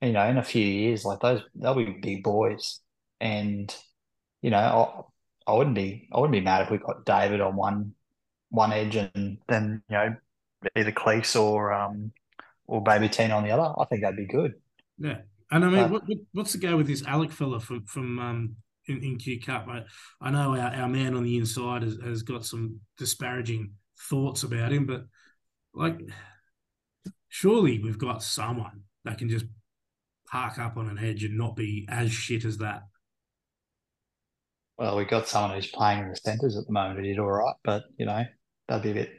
[0.00, 2.80] You know, in a few years, like those, they'll be big boys.
[3.20, 3.74] And,
[4.42, 5.02] you know, I,
[5.48, 7.94] I wouldn't be, I wouldn't be mad if we got David on one,
[8.50, 10.16] one edge and then, you know,
[10.76, 12.12] either Klese or, um,
[12.66, 13.72] or baby Tino on the other.
[13.80, 14.54] I think that'd be good.
[14.98, 15.18] Yeah,
[15.50, 18.56] and I mean, But- what, what's the go with this Alec fella from from um
[18.86, 19.66] in, in Q Cup?
[19.68, 19.84] I,
[20.20, 23.72] I know our, our man on the inside has, has got some disparaging
[24.10, 25.04] thoughts about him, but
[25.72, 26.00] like,
[27.28, 29.46] surely we've got someone that can just
[30.30, 32.82] park up on an edge and not be as shit as that.
[34.78, 37.26] Well, we've got someone who's playing in the centres at the moment who did all
[37.30, 38.22] right, but you know,
[38.68, 39.10] that'd be a bit,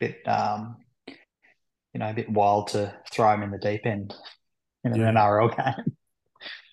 [0.00, 4.14] bit, um, you know, a bit wild to throw him in the deep end
[4.84, 5.10] in an Yeah.
[5.12, 5.96] NRL game.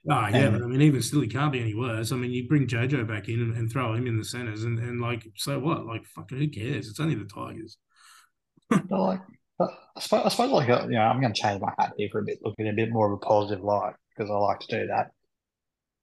[0.09, 2.13] Oh, yeah, And- but I mean, even still, he can't be any worse.
[2.13, 4.79] I mean, you bring JoJo back in and, and throw him in the centres, and,
[4.79, 5.85] and like, so what?
[5.85, 6.87] Like, fucking who cares?
[6.89, 7.77] It's only the Tigers.
[8.69, 9.19] But like,
[9.59, 9.67] I
[9.99, 12.21] suppose, I suppose like, uh, you know, I'm going to change my hat here for
[12.21, 14.79] a bit, look at a bit more of a positive light because I like to
[14.79, 15.11] do that.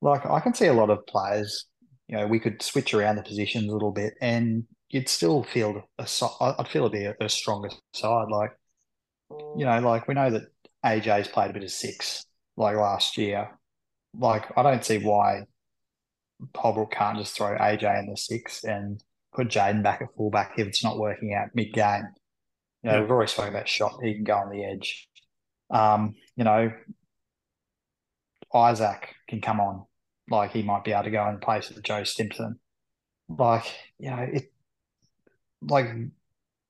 [0.02, 1.64] Like, I can see a lot of players,
[2.08, 5.82] you know, we could switch around the positions a little bit and you'd still feel
[5.98, 6.06] a,
[6.58, 8.28] I'd feel it'd be a, a stronger side.
[8.30, 8.52] Like,
[9.30, 10.42] you know, like we know that
[10.84, 12.24] AJ's played a bit of six
[12.56, 13.58] like last year.
[14.18, 15.42] Like, I don't see why
[16.54, 19.02] Holbrook can't just throw AJ in the six and
[19.34, 22.04] put Jayden back at fullback if it's not working out mid game.
[22.82, 23.00] You know, Yeah.
[23.00, 23.98] we've already spoken about shot.
[24.02, 25.08] He can go on the edge.
[25.70, 26.70] Um, you know,
[28.54, 29.84] Iszac can come on.
[30.30, 32.58] Like he might be able to go in place of Joe Stimson.
[33.28, 33.64] Like,
[33.98, 34.52] you know, it
[35.62, 35.86] like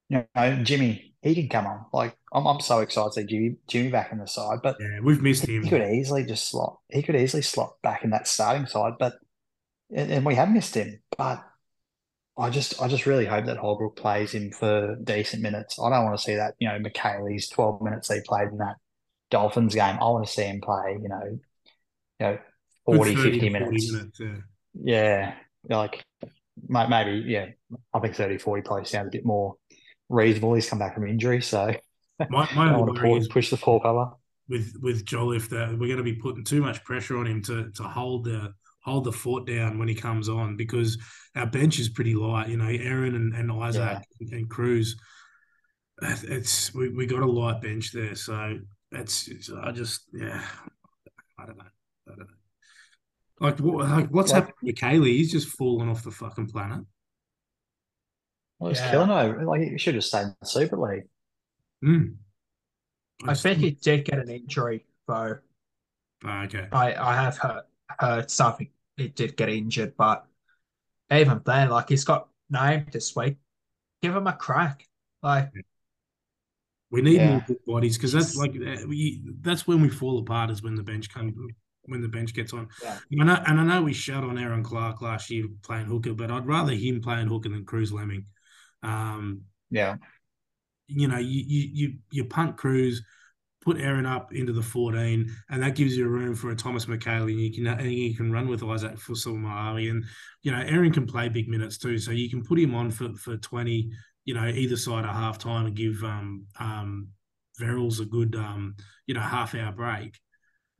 [0.09, 1.87] you know, Jimmy, he can come on.
[1.93, 5.01] Like I'm I'm so excited to see Jimmy Jimmy back in the side, but Yeah,
[5.03, 5.63] we've missed him.
[5.63, 6.79] he could easily just slot.
[6.91, 9.15] He could easily slot back in that starting side, but
[9.95, 11.01] and, and we have missed him.
[11.19, 11.45] But
[12.39, 15.79] I just, I just really hope that Holbrook plays him for decent minutes.
[15.79, 18.77] I don't want to see that, you know, Mikaele's twelve minutes he played in that
[19.31, 19.97] Dolphins game.
[20.01, 21.41] I want to see him play, you know, you
[22.21, 22.39] know,
[22.87, 23.93] 40, Good 50 to minutes.
[23.93, 24.37] minutes, yeah.
[24.83, 25.35] Yeah,
[25.69, 26.05] like
[26.69, 27.47] maybe, yeah.
[27.93, 29.57] I think 30, 40 probably sounds a bit more
[30.09, 30.55] reasonable.
[30.55, 31.75] He's come back from injury, so
[32.29, 34.11] My, I my don't want to push, is push the four cover.
[34.49, 37.71] with with Jolliffe that we're going to be putting too much pressure on him to
[37.73, 40.97] to hold the hold the fort down when he comes on because
[41.35, 42.49] our bench is pretty light.
[42.49, 44.91] You know, Erin and, and Iszac and, and Kruise.
[46.03, 48.59] It's we, we got a light bench there, so
[48.93, 49.29] it's
[49.63, 50.45] I just yeah,
[51.39, 51.65] I don't know,
[52.07, 52.27] I don't know.
[53.41, 55.17] Like what like what's Like- happened with Kaylee?
[55.17, 56.85] He's just fallen off the fucking planet.
[58.59, 58.91] Well, he's Yeah.
[58.91, 59.45] killing over.
[59.45, 61.09] Like he should have stayed in the Super League.
[61.85, 62.17] Mm.
[63.25, 65.39] I think he did get an injury, though.
[66.25, 66.69] Ah, okay.
[66.73, 67.65] I, I have heard,
[67.99, 68.71] heard something.
[68.97, 70.27] He did get injured, but
[71.13, 73.37] even then, like he's got named this week.
[74.03, 74.87] Give him a crack.
[75.23, 75.53] Like,
[76.91, 77.31] We need Yeah.
[77.33, 78.87] more good bodies because that's like uh,
[79.41, 81.35] that's when we fall apart is when the bench comes
[81.87, 82.69] when the bench gets on.
[82.83, 82.99] Yeah.
[83.11, 86.15] And I know, and I know we shut on Erin Clark last year playing hooker,
[86.15, 88.27] but I'd rather him playing hooker than Kruise Leeming.
[88.83, 89.97] Um, Yeah.
[90.89, 92.99] you know, you you you, you punt Kruise,
[93.63, 96.87] put Erin up into the fourteen, and that gives you a room for a Thomas
[96.87, 99.35] Mikaele, and you can and you can run with Iszac Fusil
[99.91, 100.05] and
[100.43, 103.13] you know Erin can play big minutes too, so you can put him on for
[103.15, 103.91] for twenty,
[104.25, 107.09] you know, either side of half time and give um um
[107.61, 108.77] Verrills a good, um,
[109.07, 110.19] you know, half hour break,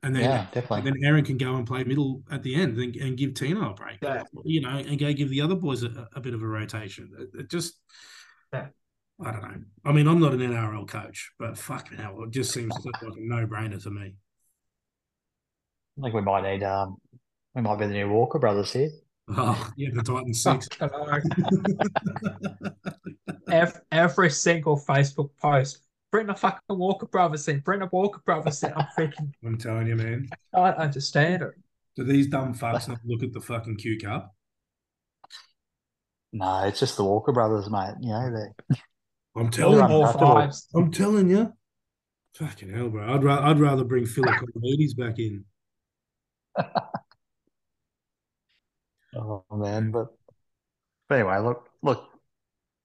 [0.07, 0.91] and then Yeah, and definitely.
[0.91, 3.73] then Erin can go and play middle at the end and, and give Tino a
[3.73, 4.23] break, Yeah.
[4.43, 7.11] you know, and go give the other boys a, a bit of a rotation.
[7.19, 7.75] It, it just,
[8.53, 8.67] Yeah.
[9.23, 9.61] I don't know.
[9.85, 13.09] I mean, I'm not an NRL coach, but fucking hell, it just seems like a
[13.17, 14.13] no brainer to me.
[15.97, 16.97] I think we might need um
[17.55, 18.91] we might be the new Walker brothers here.
[19.29, 20.67] Oh, yeah, the Titans six.
[23.51, 25.79] every, every single Facebook post.
[26.11, 27.59] Bring the fucking Walker brothers in.
[27.59, 28.73] Bring the Walker brothers in.
[28.73, 30.29] I'm thinking, I'm telling you, man.
[30.53, 31.51] I don't understand it.
[31.95, 34.33] Do these dumb fucks not look at the fucking Q Cup?
[36.33, 37.95] No, it's just the Walker brothers, mate.
[38.01, 38.75] You know, they
[39.35, 39.93] I'm telling They're you.
[39.93, 40.33] All untouchable.
[40.35, 40.67] fives.
[40.75, 41.53] I'm telling you.
[42.35, 43.13] Fucking hell, bro.
[43.13, 45.45] I'd rather I'd rather bring Philip Commodities back in.
[49.15, 50.07] Oh man, but
[51.07, 52.03] but anyway, look, look,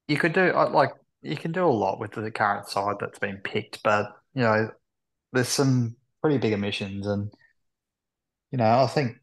[0.09, 0.93] you could do like
[1.23, 4.71] you can do a lot with the current side that's been picked, but you know,
[5.33, 7.31] there's some pretty big omissions, and
[8.51, 9.17] you know, I think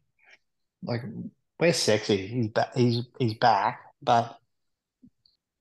[0.82, 1.02] like
[1.58, 2.26] we're sexy.
[2.26, 2.74] He's back.
[2.74, 4.36] He's he's back, but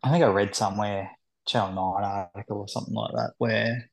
[0.03, 1.11] I think I read somewhere
[1.45, 3.89] Channel Nine article or something like that where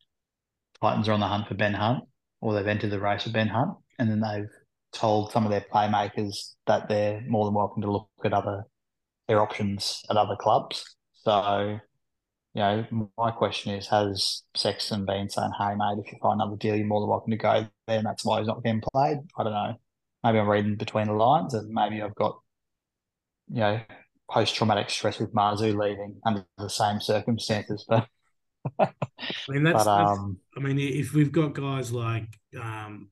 [0.80, 2.04] Titans are on the hunt for Ben Hunt,
[2.40, 4.50] or they've entered the race for Ben Hunt, and then they've
[4.92, 8.64] told some of their playmakers that they're more than welcome to look at other
[9.26, 10.96] their options at other clubs.
[11.14, 11.80] So,
[12.56, 16.56] you know, my question is, has Sexton been saying, "Hey, mate, if you find another
[16.56, 19.18] deal, you're more than welcome to go there," and that's why he's not getting played?
[19.36, 19.74] I don't know.
[20.24, 22.40] Maybe I'm reading between the lines, and maybe I've got,
[23.50, 23.80] you know,
[24.30, 27.84] post-traumatic stress with Marzu leaving under the same circumstances.
[27.86, 28.08] But,
[28.80, 28.88] I
[29.50, 33.10] mean, that's, but that's um, I mean, if we've got guys like um,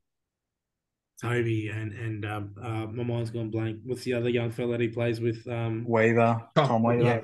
[1.20, 3.80] Toby and and um, uh, my mind's gone blank.
[3.84, 5.46] What's the other young fella that he plays with?
[5.46, 7.02] Um, Weaver, Tom Weaver.
[7.02, 7.20] yeah.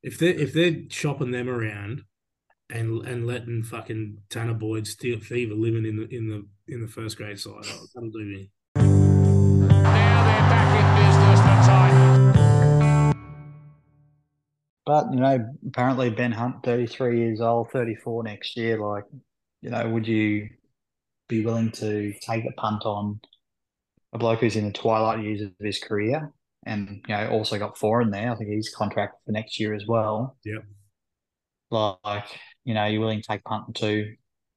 [0.00, 2.02] If they if they're shopping them around
[2.70, 6.86] and and letting fucking Tanah Boyd steal fever living in the in the in the
[6.86, 8.50] first grade side, oh, that'll do me.
[8.76, 8.84] Now
[10.24, 11.40] they're back in business.
[14.86, 18.78] But you know, apparently Ben Hunt, thirty-three years old, thirty-four next year.
[18.78, 19.04] Like,
[19.62, 20.48] you know, would you
[21.28, 23.20] be willing to take a punt on
[24.12, 26.32] a bloke who's in the twilight years of his career,
[26.68, 28.30] and you know, also got four in there?
[28.30, 30.36] I think he's contracted for next year as well.
[30.44, 30.64] Yep.
[31.70, 34.14] Like, you know, you're willing to take a punt on two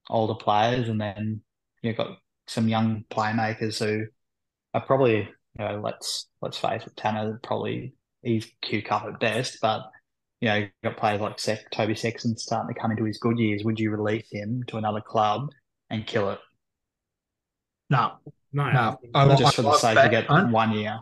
[0.09, 1.41] older players, and then
[1.81, 4.05] you've got some young playmakers who
[4.73, 5.17] are probably,
[5.57, 9.83] you know, let's let's face it, Tanah probably he's Q cup at best, but
[10.39, 13.37] you know, you've got players like Sec, Toby Sexton starting to come into his good
[13.37, 13.63] years.
[13.63, 15.49] Would you release him to another club
[15.89, 16.39] and kill it
[17.89, 18.13] No,
[18.51, 18.97] No, no.
[19.13, 20.99] I, lo- just for the love sake Ben of getting one year?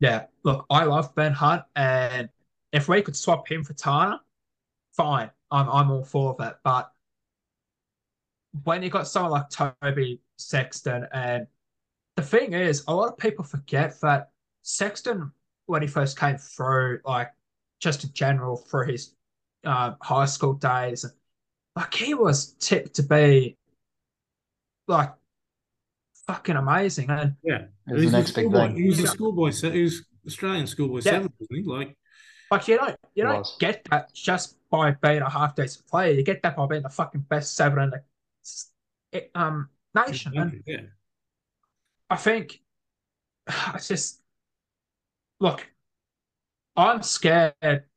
[0.00, 2.28] Yeah, look, I love Ben Hunt, and
[2.72, 4.20] if we could swap him for Tanah,
[4.96, 5.30] fine.
[5.50, 6.60] I'm I'm all for that.
[6.64, 6.92] But
[8.64, 11.46] when you got someone like Toby Sexton, and
[12.16, 14.30] the thing is, a lot of people forget that
[14.62, 15.32] Sexton,
[15.66, 17.32] when he first came through, like
[17.80, 19.14] just in general through his
[19.64, 21.04] uh, high school days,
[21.76, 23.56] like he was tipped to be
[24.86, 25.12] like
[26.28, 27.10] fucking amazing.
[27.10, 27.64] And yeah.
[27.88, 28.76] It was He's the a next big schoolboy- thing.
[28.76, 29.50] He was a schoolboy.
[29.50, 31.02] se- He was Australian schoolboy Yeah.
[31.02, 31.62] seven, wasn't he?
[31.64, 31.98] Like,
[32.50, 33.56] Like you don't you It don't was.
[33.58, 36.12] get that just by being a half decent player.
[36.12, 37.90] You get that by being the fucking best seven in
[39.12, 40.36] the um nation.
[40.38, 40.82] And yeah,
[42.10, 42.60] I think
[43.74, 44.20] it's just
[45.40, 45.66] look,
[46.76, 47.54] I'm scared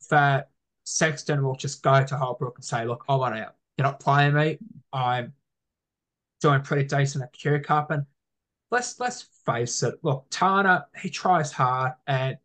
[0.09, 0.49] that
[0.85, 3.55] Sexton will just go to Holbrook and say, Look, I want out.
[3.77, 4.57] You're not playing me.
[4.91, 5.33] I'm
[6.41, 7.91] doing pretty decent at Q Cup.
[7.91, 8.05] And
[8.71, 12.37] let's let's face it, look, Tanah, he tries hard and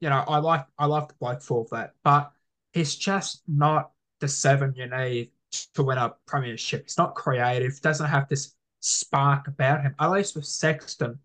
[0.00, 2.30] you know, I like I like the bloke for that, but
[2.72, 3.90] he's just not
[4.20, 5.30] the seven you need
[5.74, 6.84] to win a premiership.
[6.84, 9.94] He's not creative, doesn't have this spark about him.
[9.98, 11.18] At least with Sexton,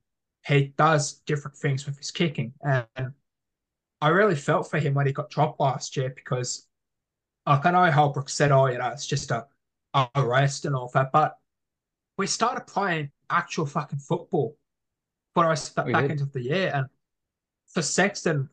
[0.48, 2.54] he does different things with his kicking.
[2.64, 3.14] And
[4.02, 6.68] I really felt for him when he got dropped last year because
[7.46, 9.46] like I know Holbrook said, oh, you know, it's just a,
[9.94, 11.38] a rest and all that, but
[12.18, 14.58] we started playing actual fucking football
[15.34, 16.12] for us at the back did.
[16.12, 16.72] end of the year.
[16.74, 16.88] And
[17.68, 18.50] for Sexton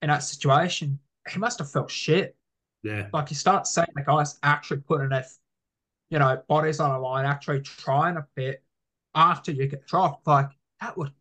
[0.00, 0.98] in that situation,
[1.30, 2.36] he must have felt shit.
[2.82, 3.08] yeah.
[3.12, 5.26] Like you start seeing the guys actually putting their,
[6.10, 8.62] you know, bodies on a line, actually trying a bit
[9.14, 10.26] after you get dropped.
[10.26, 10.50] Like
[10.80, 11.12] that would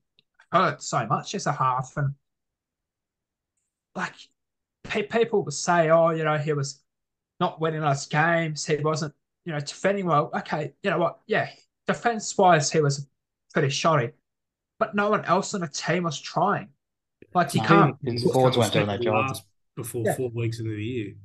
[0.51, 1.93] hurt so much as a half.
[1.97, 2.13] And
[3.95, 4.13] like
[4.83, 6.81] pe- people would say, oh, you know, he was
[7.39, 8.65] not winning us games.
[8.65, 9.13] He wasn't,
[9.45, 10.29] you know, defending well.
[10.35, 11.19] Okay, you know what?
[11.27, 11.49] Yeah,
[11.87, 13.07] defense wise, he was
[13.53, 14.11] pretty shoddy,
[14.79, 16.69] but no one else on the team was trying.
[17.33, 17.67] Like you No.
[17.67, 19.37] can't His forwards weren't doing their Second job.
[19.75, 20.15] Before Yeah.
[20.15, 21.15] four weeks into the year.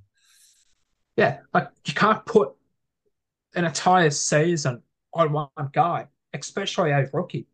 [1.17, 2.55] Yeah, like you can't put
[3.55, 4.83] an entire season
[5.13, 7.47] on one guy, especially a rookie.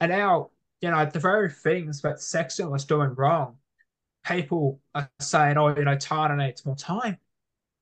[0.00, 0.50] And now,
[0.80, 3.56] you know, the very things that Sexton was doing wrong,
[4.24, 7.18] people are saying, oh, you know, Tanah needs more time.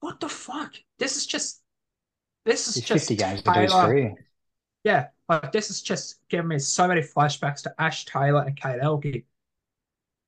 [0.01, 0.75] What the fuck?
[0.99, 1.63] This is just,
[2.45, 3.87] this is He's just 50 games to do his Taylor.
[3.87, 4.28] career.
[4.85, 8.81] Yeah, like this is just giving me so many flashbacks to Ash Taylor and Kane
[8.81, 9.25] Elgey.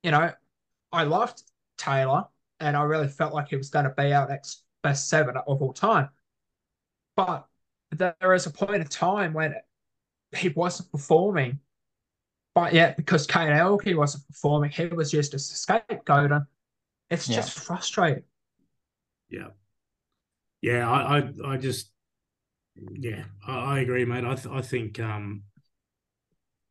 [0.02, 0.32] You know,
[0.92, 1.42] I loved
[1.78, 2.26] Taylor
[2.58, 5.62] and I really felt like he was going to be our next best seven of
[5.62, 6.08] all time.
[7.16, 7.46] But
[7.96, 9.54] there is a point in time when
[10.36, 11.60] he wasn't performing.
[12.54, 16.32] But yet, because Kane Elgey wasn't performing, he was used as a scapegoat.
[16.32, 16.46] And
[17.08, 17.36] it's Yeah.
[17.36, 18.24] just frustrating.
[19.28, 19.48] Yeah.
[20.60, 21.90] Yeah, I, I, I just,
[22.76, 24.24] yeah, I, I agree, mate.
[24.24, 25.44] I, th- I think um,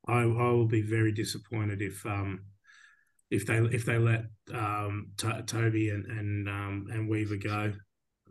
[0.08, 2.46] I, I will be very disappointed if um,
[3.30, 7.74] if they if they let um to- Toby and and um and Weaver go.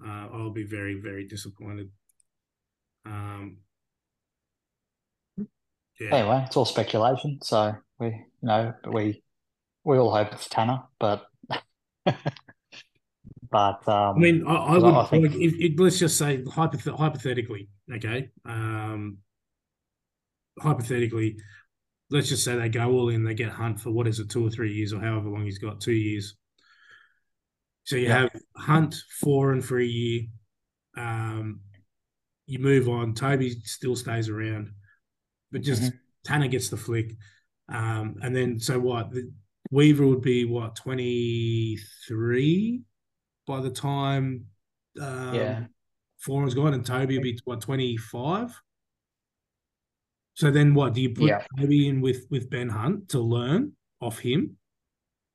[0.05, 1.91] Uh, I'll be very very disappointed.
[3.05, 3.59] Um,
[6.01, 7.39] yeah, Anyway, it's all speculation.
[7.43, 9.23] So we, you know, we
[9.85, 11.27] we all hope it's Tanah, but
[13.51, 16.39] but um, I mean, I, I would I think- like if, if let's just say
[16.43, 19.19] hypoth- hypothetically, okay, um,
[20.61, 21.37] hypothetically,
[22.11, 24.47] let's just say they go all in, they get Hunt for what is it, two
[24.47, 26.37] or three years, or however long he's got, two years.
[27.85, 28.21] So you Yeah.
[28.21, 30.23] have Hunt four and for a year.
[30.97, 31.61] Um,
[32.47, 33.15] you move on.
[33.15, 34.71] Toby still stays around,
[35.53, 36.33] but just Mm-hmm.
[36.33, 37.17] Tanah gets the flick.
[37.71, 39.11] Um, and then so what?
[39.11, 39.31] The,
[39.71, 42.83] Weaver would be what twenty three
[43.49, 44.45] by the time
[45.01, 45.65] um, Yeah.
[46.19, 48.51] Foran's gone, and Toby will be what twenty five.
[50.35, 51.45] So then, what do you put Yeah.
[51.59, 54.57] Toby in with with Ben Hunt to learn off him,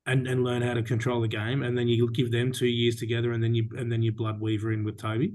[0.06, 2.96] and and learn how to control the game, and then you give them two years
[2.96, 5.34] together, and then you and then you blood Weaver in with Toby.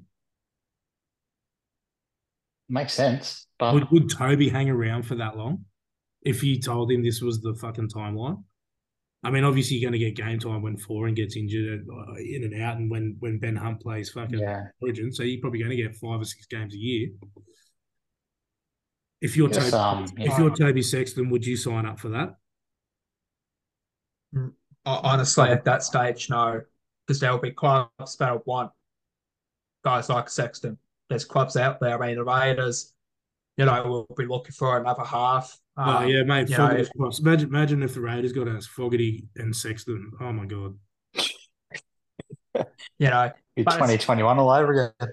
[2.69, 3.47] makes sense.
[3.59, 5.65] But Would would Toby hang around for that long
[6.23, 8.45] if you told him this was the fucking timeline?
[9.25, 12.45] I mean, obviously you're going to get game time when Foran gets injured uh, in
[12.45, 15.71] and out, and when when Ben Hunt plays fucking yeah, Origin, so you're probably going
[15.71, 17.09] to get five or six games a year.
[19.21, 20.39] If you're Yes, Toby, um, if yeah.
[20.39, 22.37] you're Toby Sexton, would you sign up for that?
[24.87, 26.61] Honestly, at that stage, no,
[27.07, 28.71] because there will be clubs that'll want
[29.85, 30.79] guys like Sexton.
[31.09, 32.01] There's clubs out there.
[32.01, 32.95] I mean, the Raiders,
[33.57, 35.59] you know, will be looking for another half.
[35.79, 36.49] Oh Um, yeah, mate.
[36.51, 36.91] you know, Fogarty.
[37.23, 40.11] Imagine, imagine if the Raiders got us Fogarty and Sexton.
[40.21, 40.75] Oh my god.
[42.99, 45.11] you know, be it's- twenty twenty one all over again.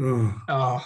[0.00, 0.84] Oh, oh,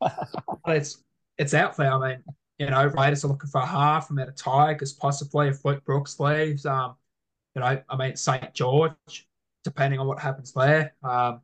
[0.00, 1.02] but it's
[1.38, 1.92] it's out there.
[1.92, 2.24] I mean,
[2.58, 4.10] you know, Raiders are looking for a half.
[4.10, 6.66] I mean, the Tigers possibly if Luke Brooks leaves.
[6.66, 6.96] Um,
[7.54, 9.28] you know, I mean, St George,
[9.64, 10.94] depending on what happens there.
[11.02, 11.40] Um,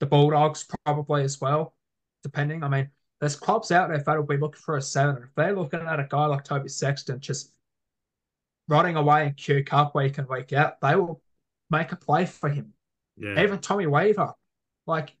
[0.00, 1.74] the Bulldogs probably as well,
[2.22, 2.62] depending.
[2.62, 2.90] I mean,
[3.20, 5.22] there's clubs out there that'll be looking for a seven.
[5.22, 7.52] If they're looking at a guy like Toby Sexton just
[8.68, 11.20] running away in Q Cup week in week out, they will
[11.70, 12.72] make a play for him
[13.18, 13.42] yeah.
[13.42, 14.32] even Tommy Weaver.
[14.86, 15.16] Like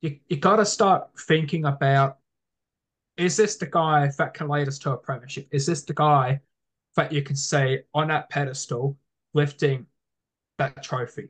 [0.00, 2.18] you, you got to start thinking about:
[3.16, 5.48] is this the guy that can lead us to a premiership?
[5.50, 6.40] Is this the guy
[6.96, 8.96] that you can see on that pedestal
[9.34, 9.86] lifting
[10.58, 11.28] that trophy?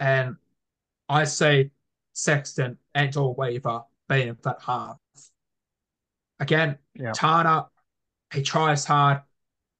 [0.00, 0.36] And
[1.08, 1.70] I see
[2.12, 3.82] Sexton and or Weaver
[4.12, 4.98] being that half.
[6.40, 7.12] Again, Yeah.
[7.12, 7.68] Tanah,
[8.32, 9.22] he tries hard,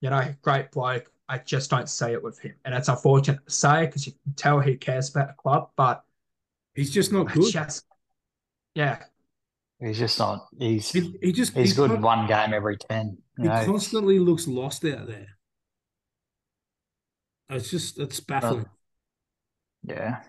[0.01, 1.11] you know, great bloke.
[1.27, 2.55] I just don't see it with him.
[2.65, 6.03] And it's unfortunate to say because you can tell he cares about the club, but
[6.75, 7.51] He's just not good.
[7.51, 7.85] just,
[8.75, 9.03] yeah,
[9.79, 10.47] He's just not.
[10.57, 13.17] He's He, he just he's he good con- one game every ten.
[13.37, 15.27] He know, constantly looks lost out there.
[17.49, 18.65] It's just it's baffling.
[19.83, 20.21] yeah.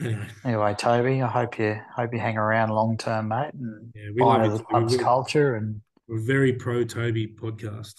[0.00, 4.10] Anyway, Anyway, Toby, I hope you hope you hang around long term, mate, and yeah,
[4.14, 4.64] we love the Toby.
[4.70, 5.54] club's We're, culture.
[5.56, 7.94] And we're very pro Toby podcast.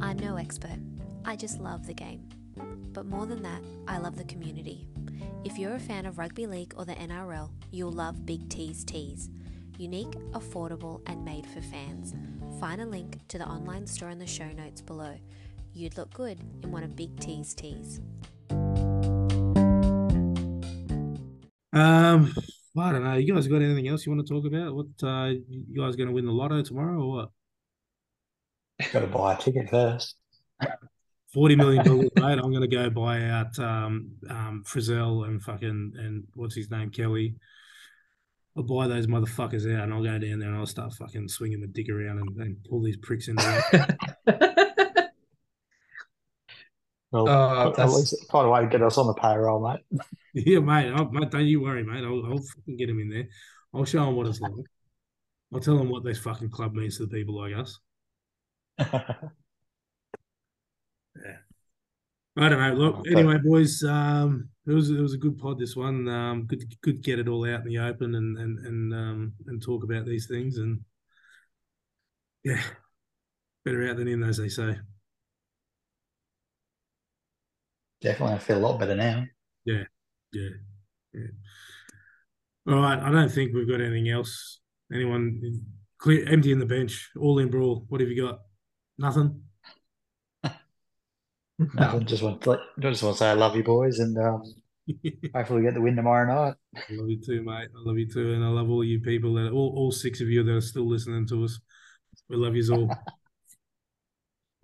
[0.00, 0.78] I'm no expert.
[1.24, 2.28] I just love the game.
[2.92, 4.88] But more than that, I love the community.
[5.44, 9.30] If you're a fan of rugby league or the NRL, you'll love Big T's Tees.
[9.78, 12.14] Unique, affordable, and made for fans.
[12.58, 15.14] Find a link to the online store in the show notes below.
[15.78, 18.00] You'd look good in one of Big T's tees.
[21.72, 22.34] Um,
[22.76, 23.14] I don't know.
[23.14, 24.74] You guys got anything else you want to talk about?
[24.74, 27.28] What uh, you guys going to win the lotto tomorrow or what?
[28.92, 30.16] got to buy a ticket first.
[31.32, 32.40] Forty million dollars, mate.
[32.42, 36.90] I'm going to go buy out um, um, Frizelle and fucking and what's his name,
[36.90, 37.36] Kelly.
[38.56, 41.60] I'll buy those motherfuckers out, and I'll go down there and I'll start fucking swinging
[41.60, 43.96] the dick around and, and pull these pricks in there.
[47.10, 49.80] Well, Oh, at least find a way to get us on the payroll, mate.
[50.34, 50.92] Yeah, mate.
[50.92, 52.04] I'll, mate, don't you worry, mate.
[52.04, 53.28] I'll, I'll fucking get him in there.
[53.74, 54.52] I'll show him what it's like.
[55.52, 57.78] I'll tell him what this fucking club means to the people like us.
[61.16, 61.38] Yeah.
[62.36, 62.74] I don't know.
[62.74, 65.58] Look, anyway, boys, um, it was it was a good pod.
[65.58, 68.94] This one, um, good good get it all out in the open and and and
[68.94, 70.80] um and talk about these things and
[72.44, 72.62] yeah,
[73.64, 74.76] better out than in, as they say.
[78.00, 79.24] Definitely, I feel a lot better now.
[79.64, 79.84] Yeah,
[80.32, 80.48] yeah,
[81.12, 81.26] yeah.
[82.68, 84.60] All right, I don't think we've got anything else.
[84.92, 85.62] Anyone
[85.98, 87.84] clear empty in the bench, all in brawl.
[87.88, 88.40] What have you got?
[88.98, 89.42] Nothing.
[91.74, 94.42] Nothing, just want to just want to say I love you, boys, and um,
[95.34, 96.54] hopefully we get the win tomorrow night.
[96.76, 97.68] I love you too, mate.
[97.74, 100.28] I love you too, and I love all you people that all, all six of
[100.28, 101.58] you that are still listening to us.
[102.28, 102.96] We love you all.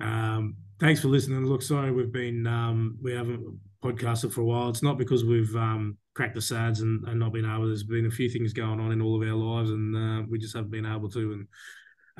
[0.07, 1.45] um, thanks for listening.
[1.47, 4.68] Look, sorry we've been um, we haven't podcasted for a while.
[4.68, 7.66] It's not because we've um, cracked the sads and, and not been able.
[7.66, 10.39] There's been a few things going on in all of our lives, and uh, we
[10.39, 11.33] just haven't been able to.
[11.33, 11.49] And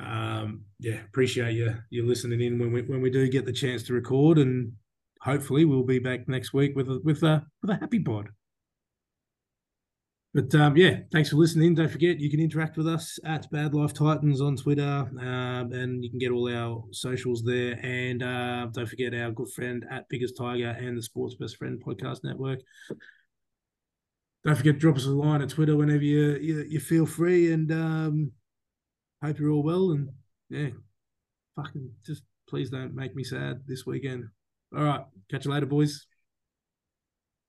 [0.07, 3.83] um, yeah, appreciate you you listening in when we when we do get the chance
[3.83, 4.73] to record, and
[5.21, 8.29] hopefully we'll be back next week with a with a with a happy pod.
[10.35, 11.75] But um, yeah, thanks for listening.
[11.75, 16.03] Don't forget you can interact with us at Bad Life Titans on Twitter, um, and
[16.03, 17.79] you can get all our socials there.
[17.81, 21.81] And uh, don't forget our good friend at Biggest Tiger and the Sports Best Friend
[21.81, 22.59] Podcast Network.
[24.43, 27.53] Don't forget drop us a line at Twitter whenever you you, you feel free.
[27.53, 28.31] And um,
[29.23, 29.91] hope you're all well.
[29.91, 30.09] And
[30.49, 30.71] yeah,
[31.55, 34.25] fucking just please don't make me sad this weekend.
[34.75, 36.07] All right, catch you later, boys.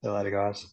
[0.05, 0.72] See you later, guys.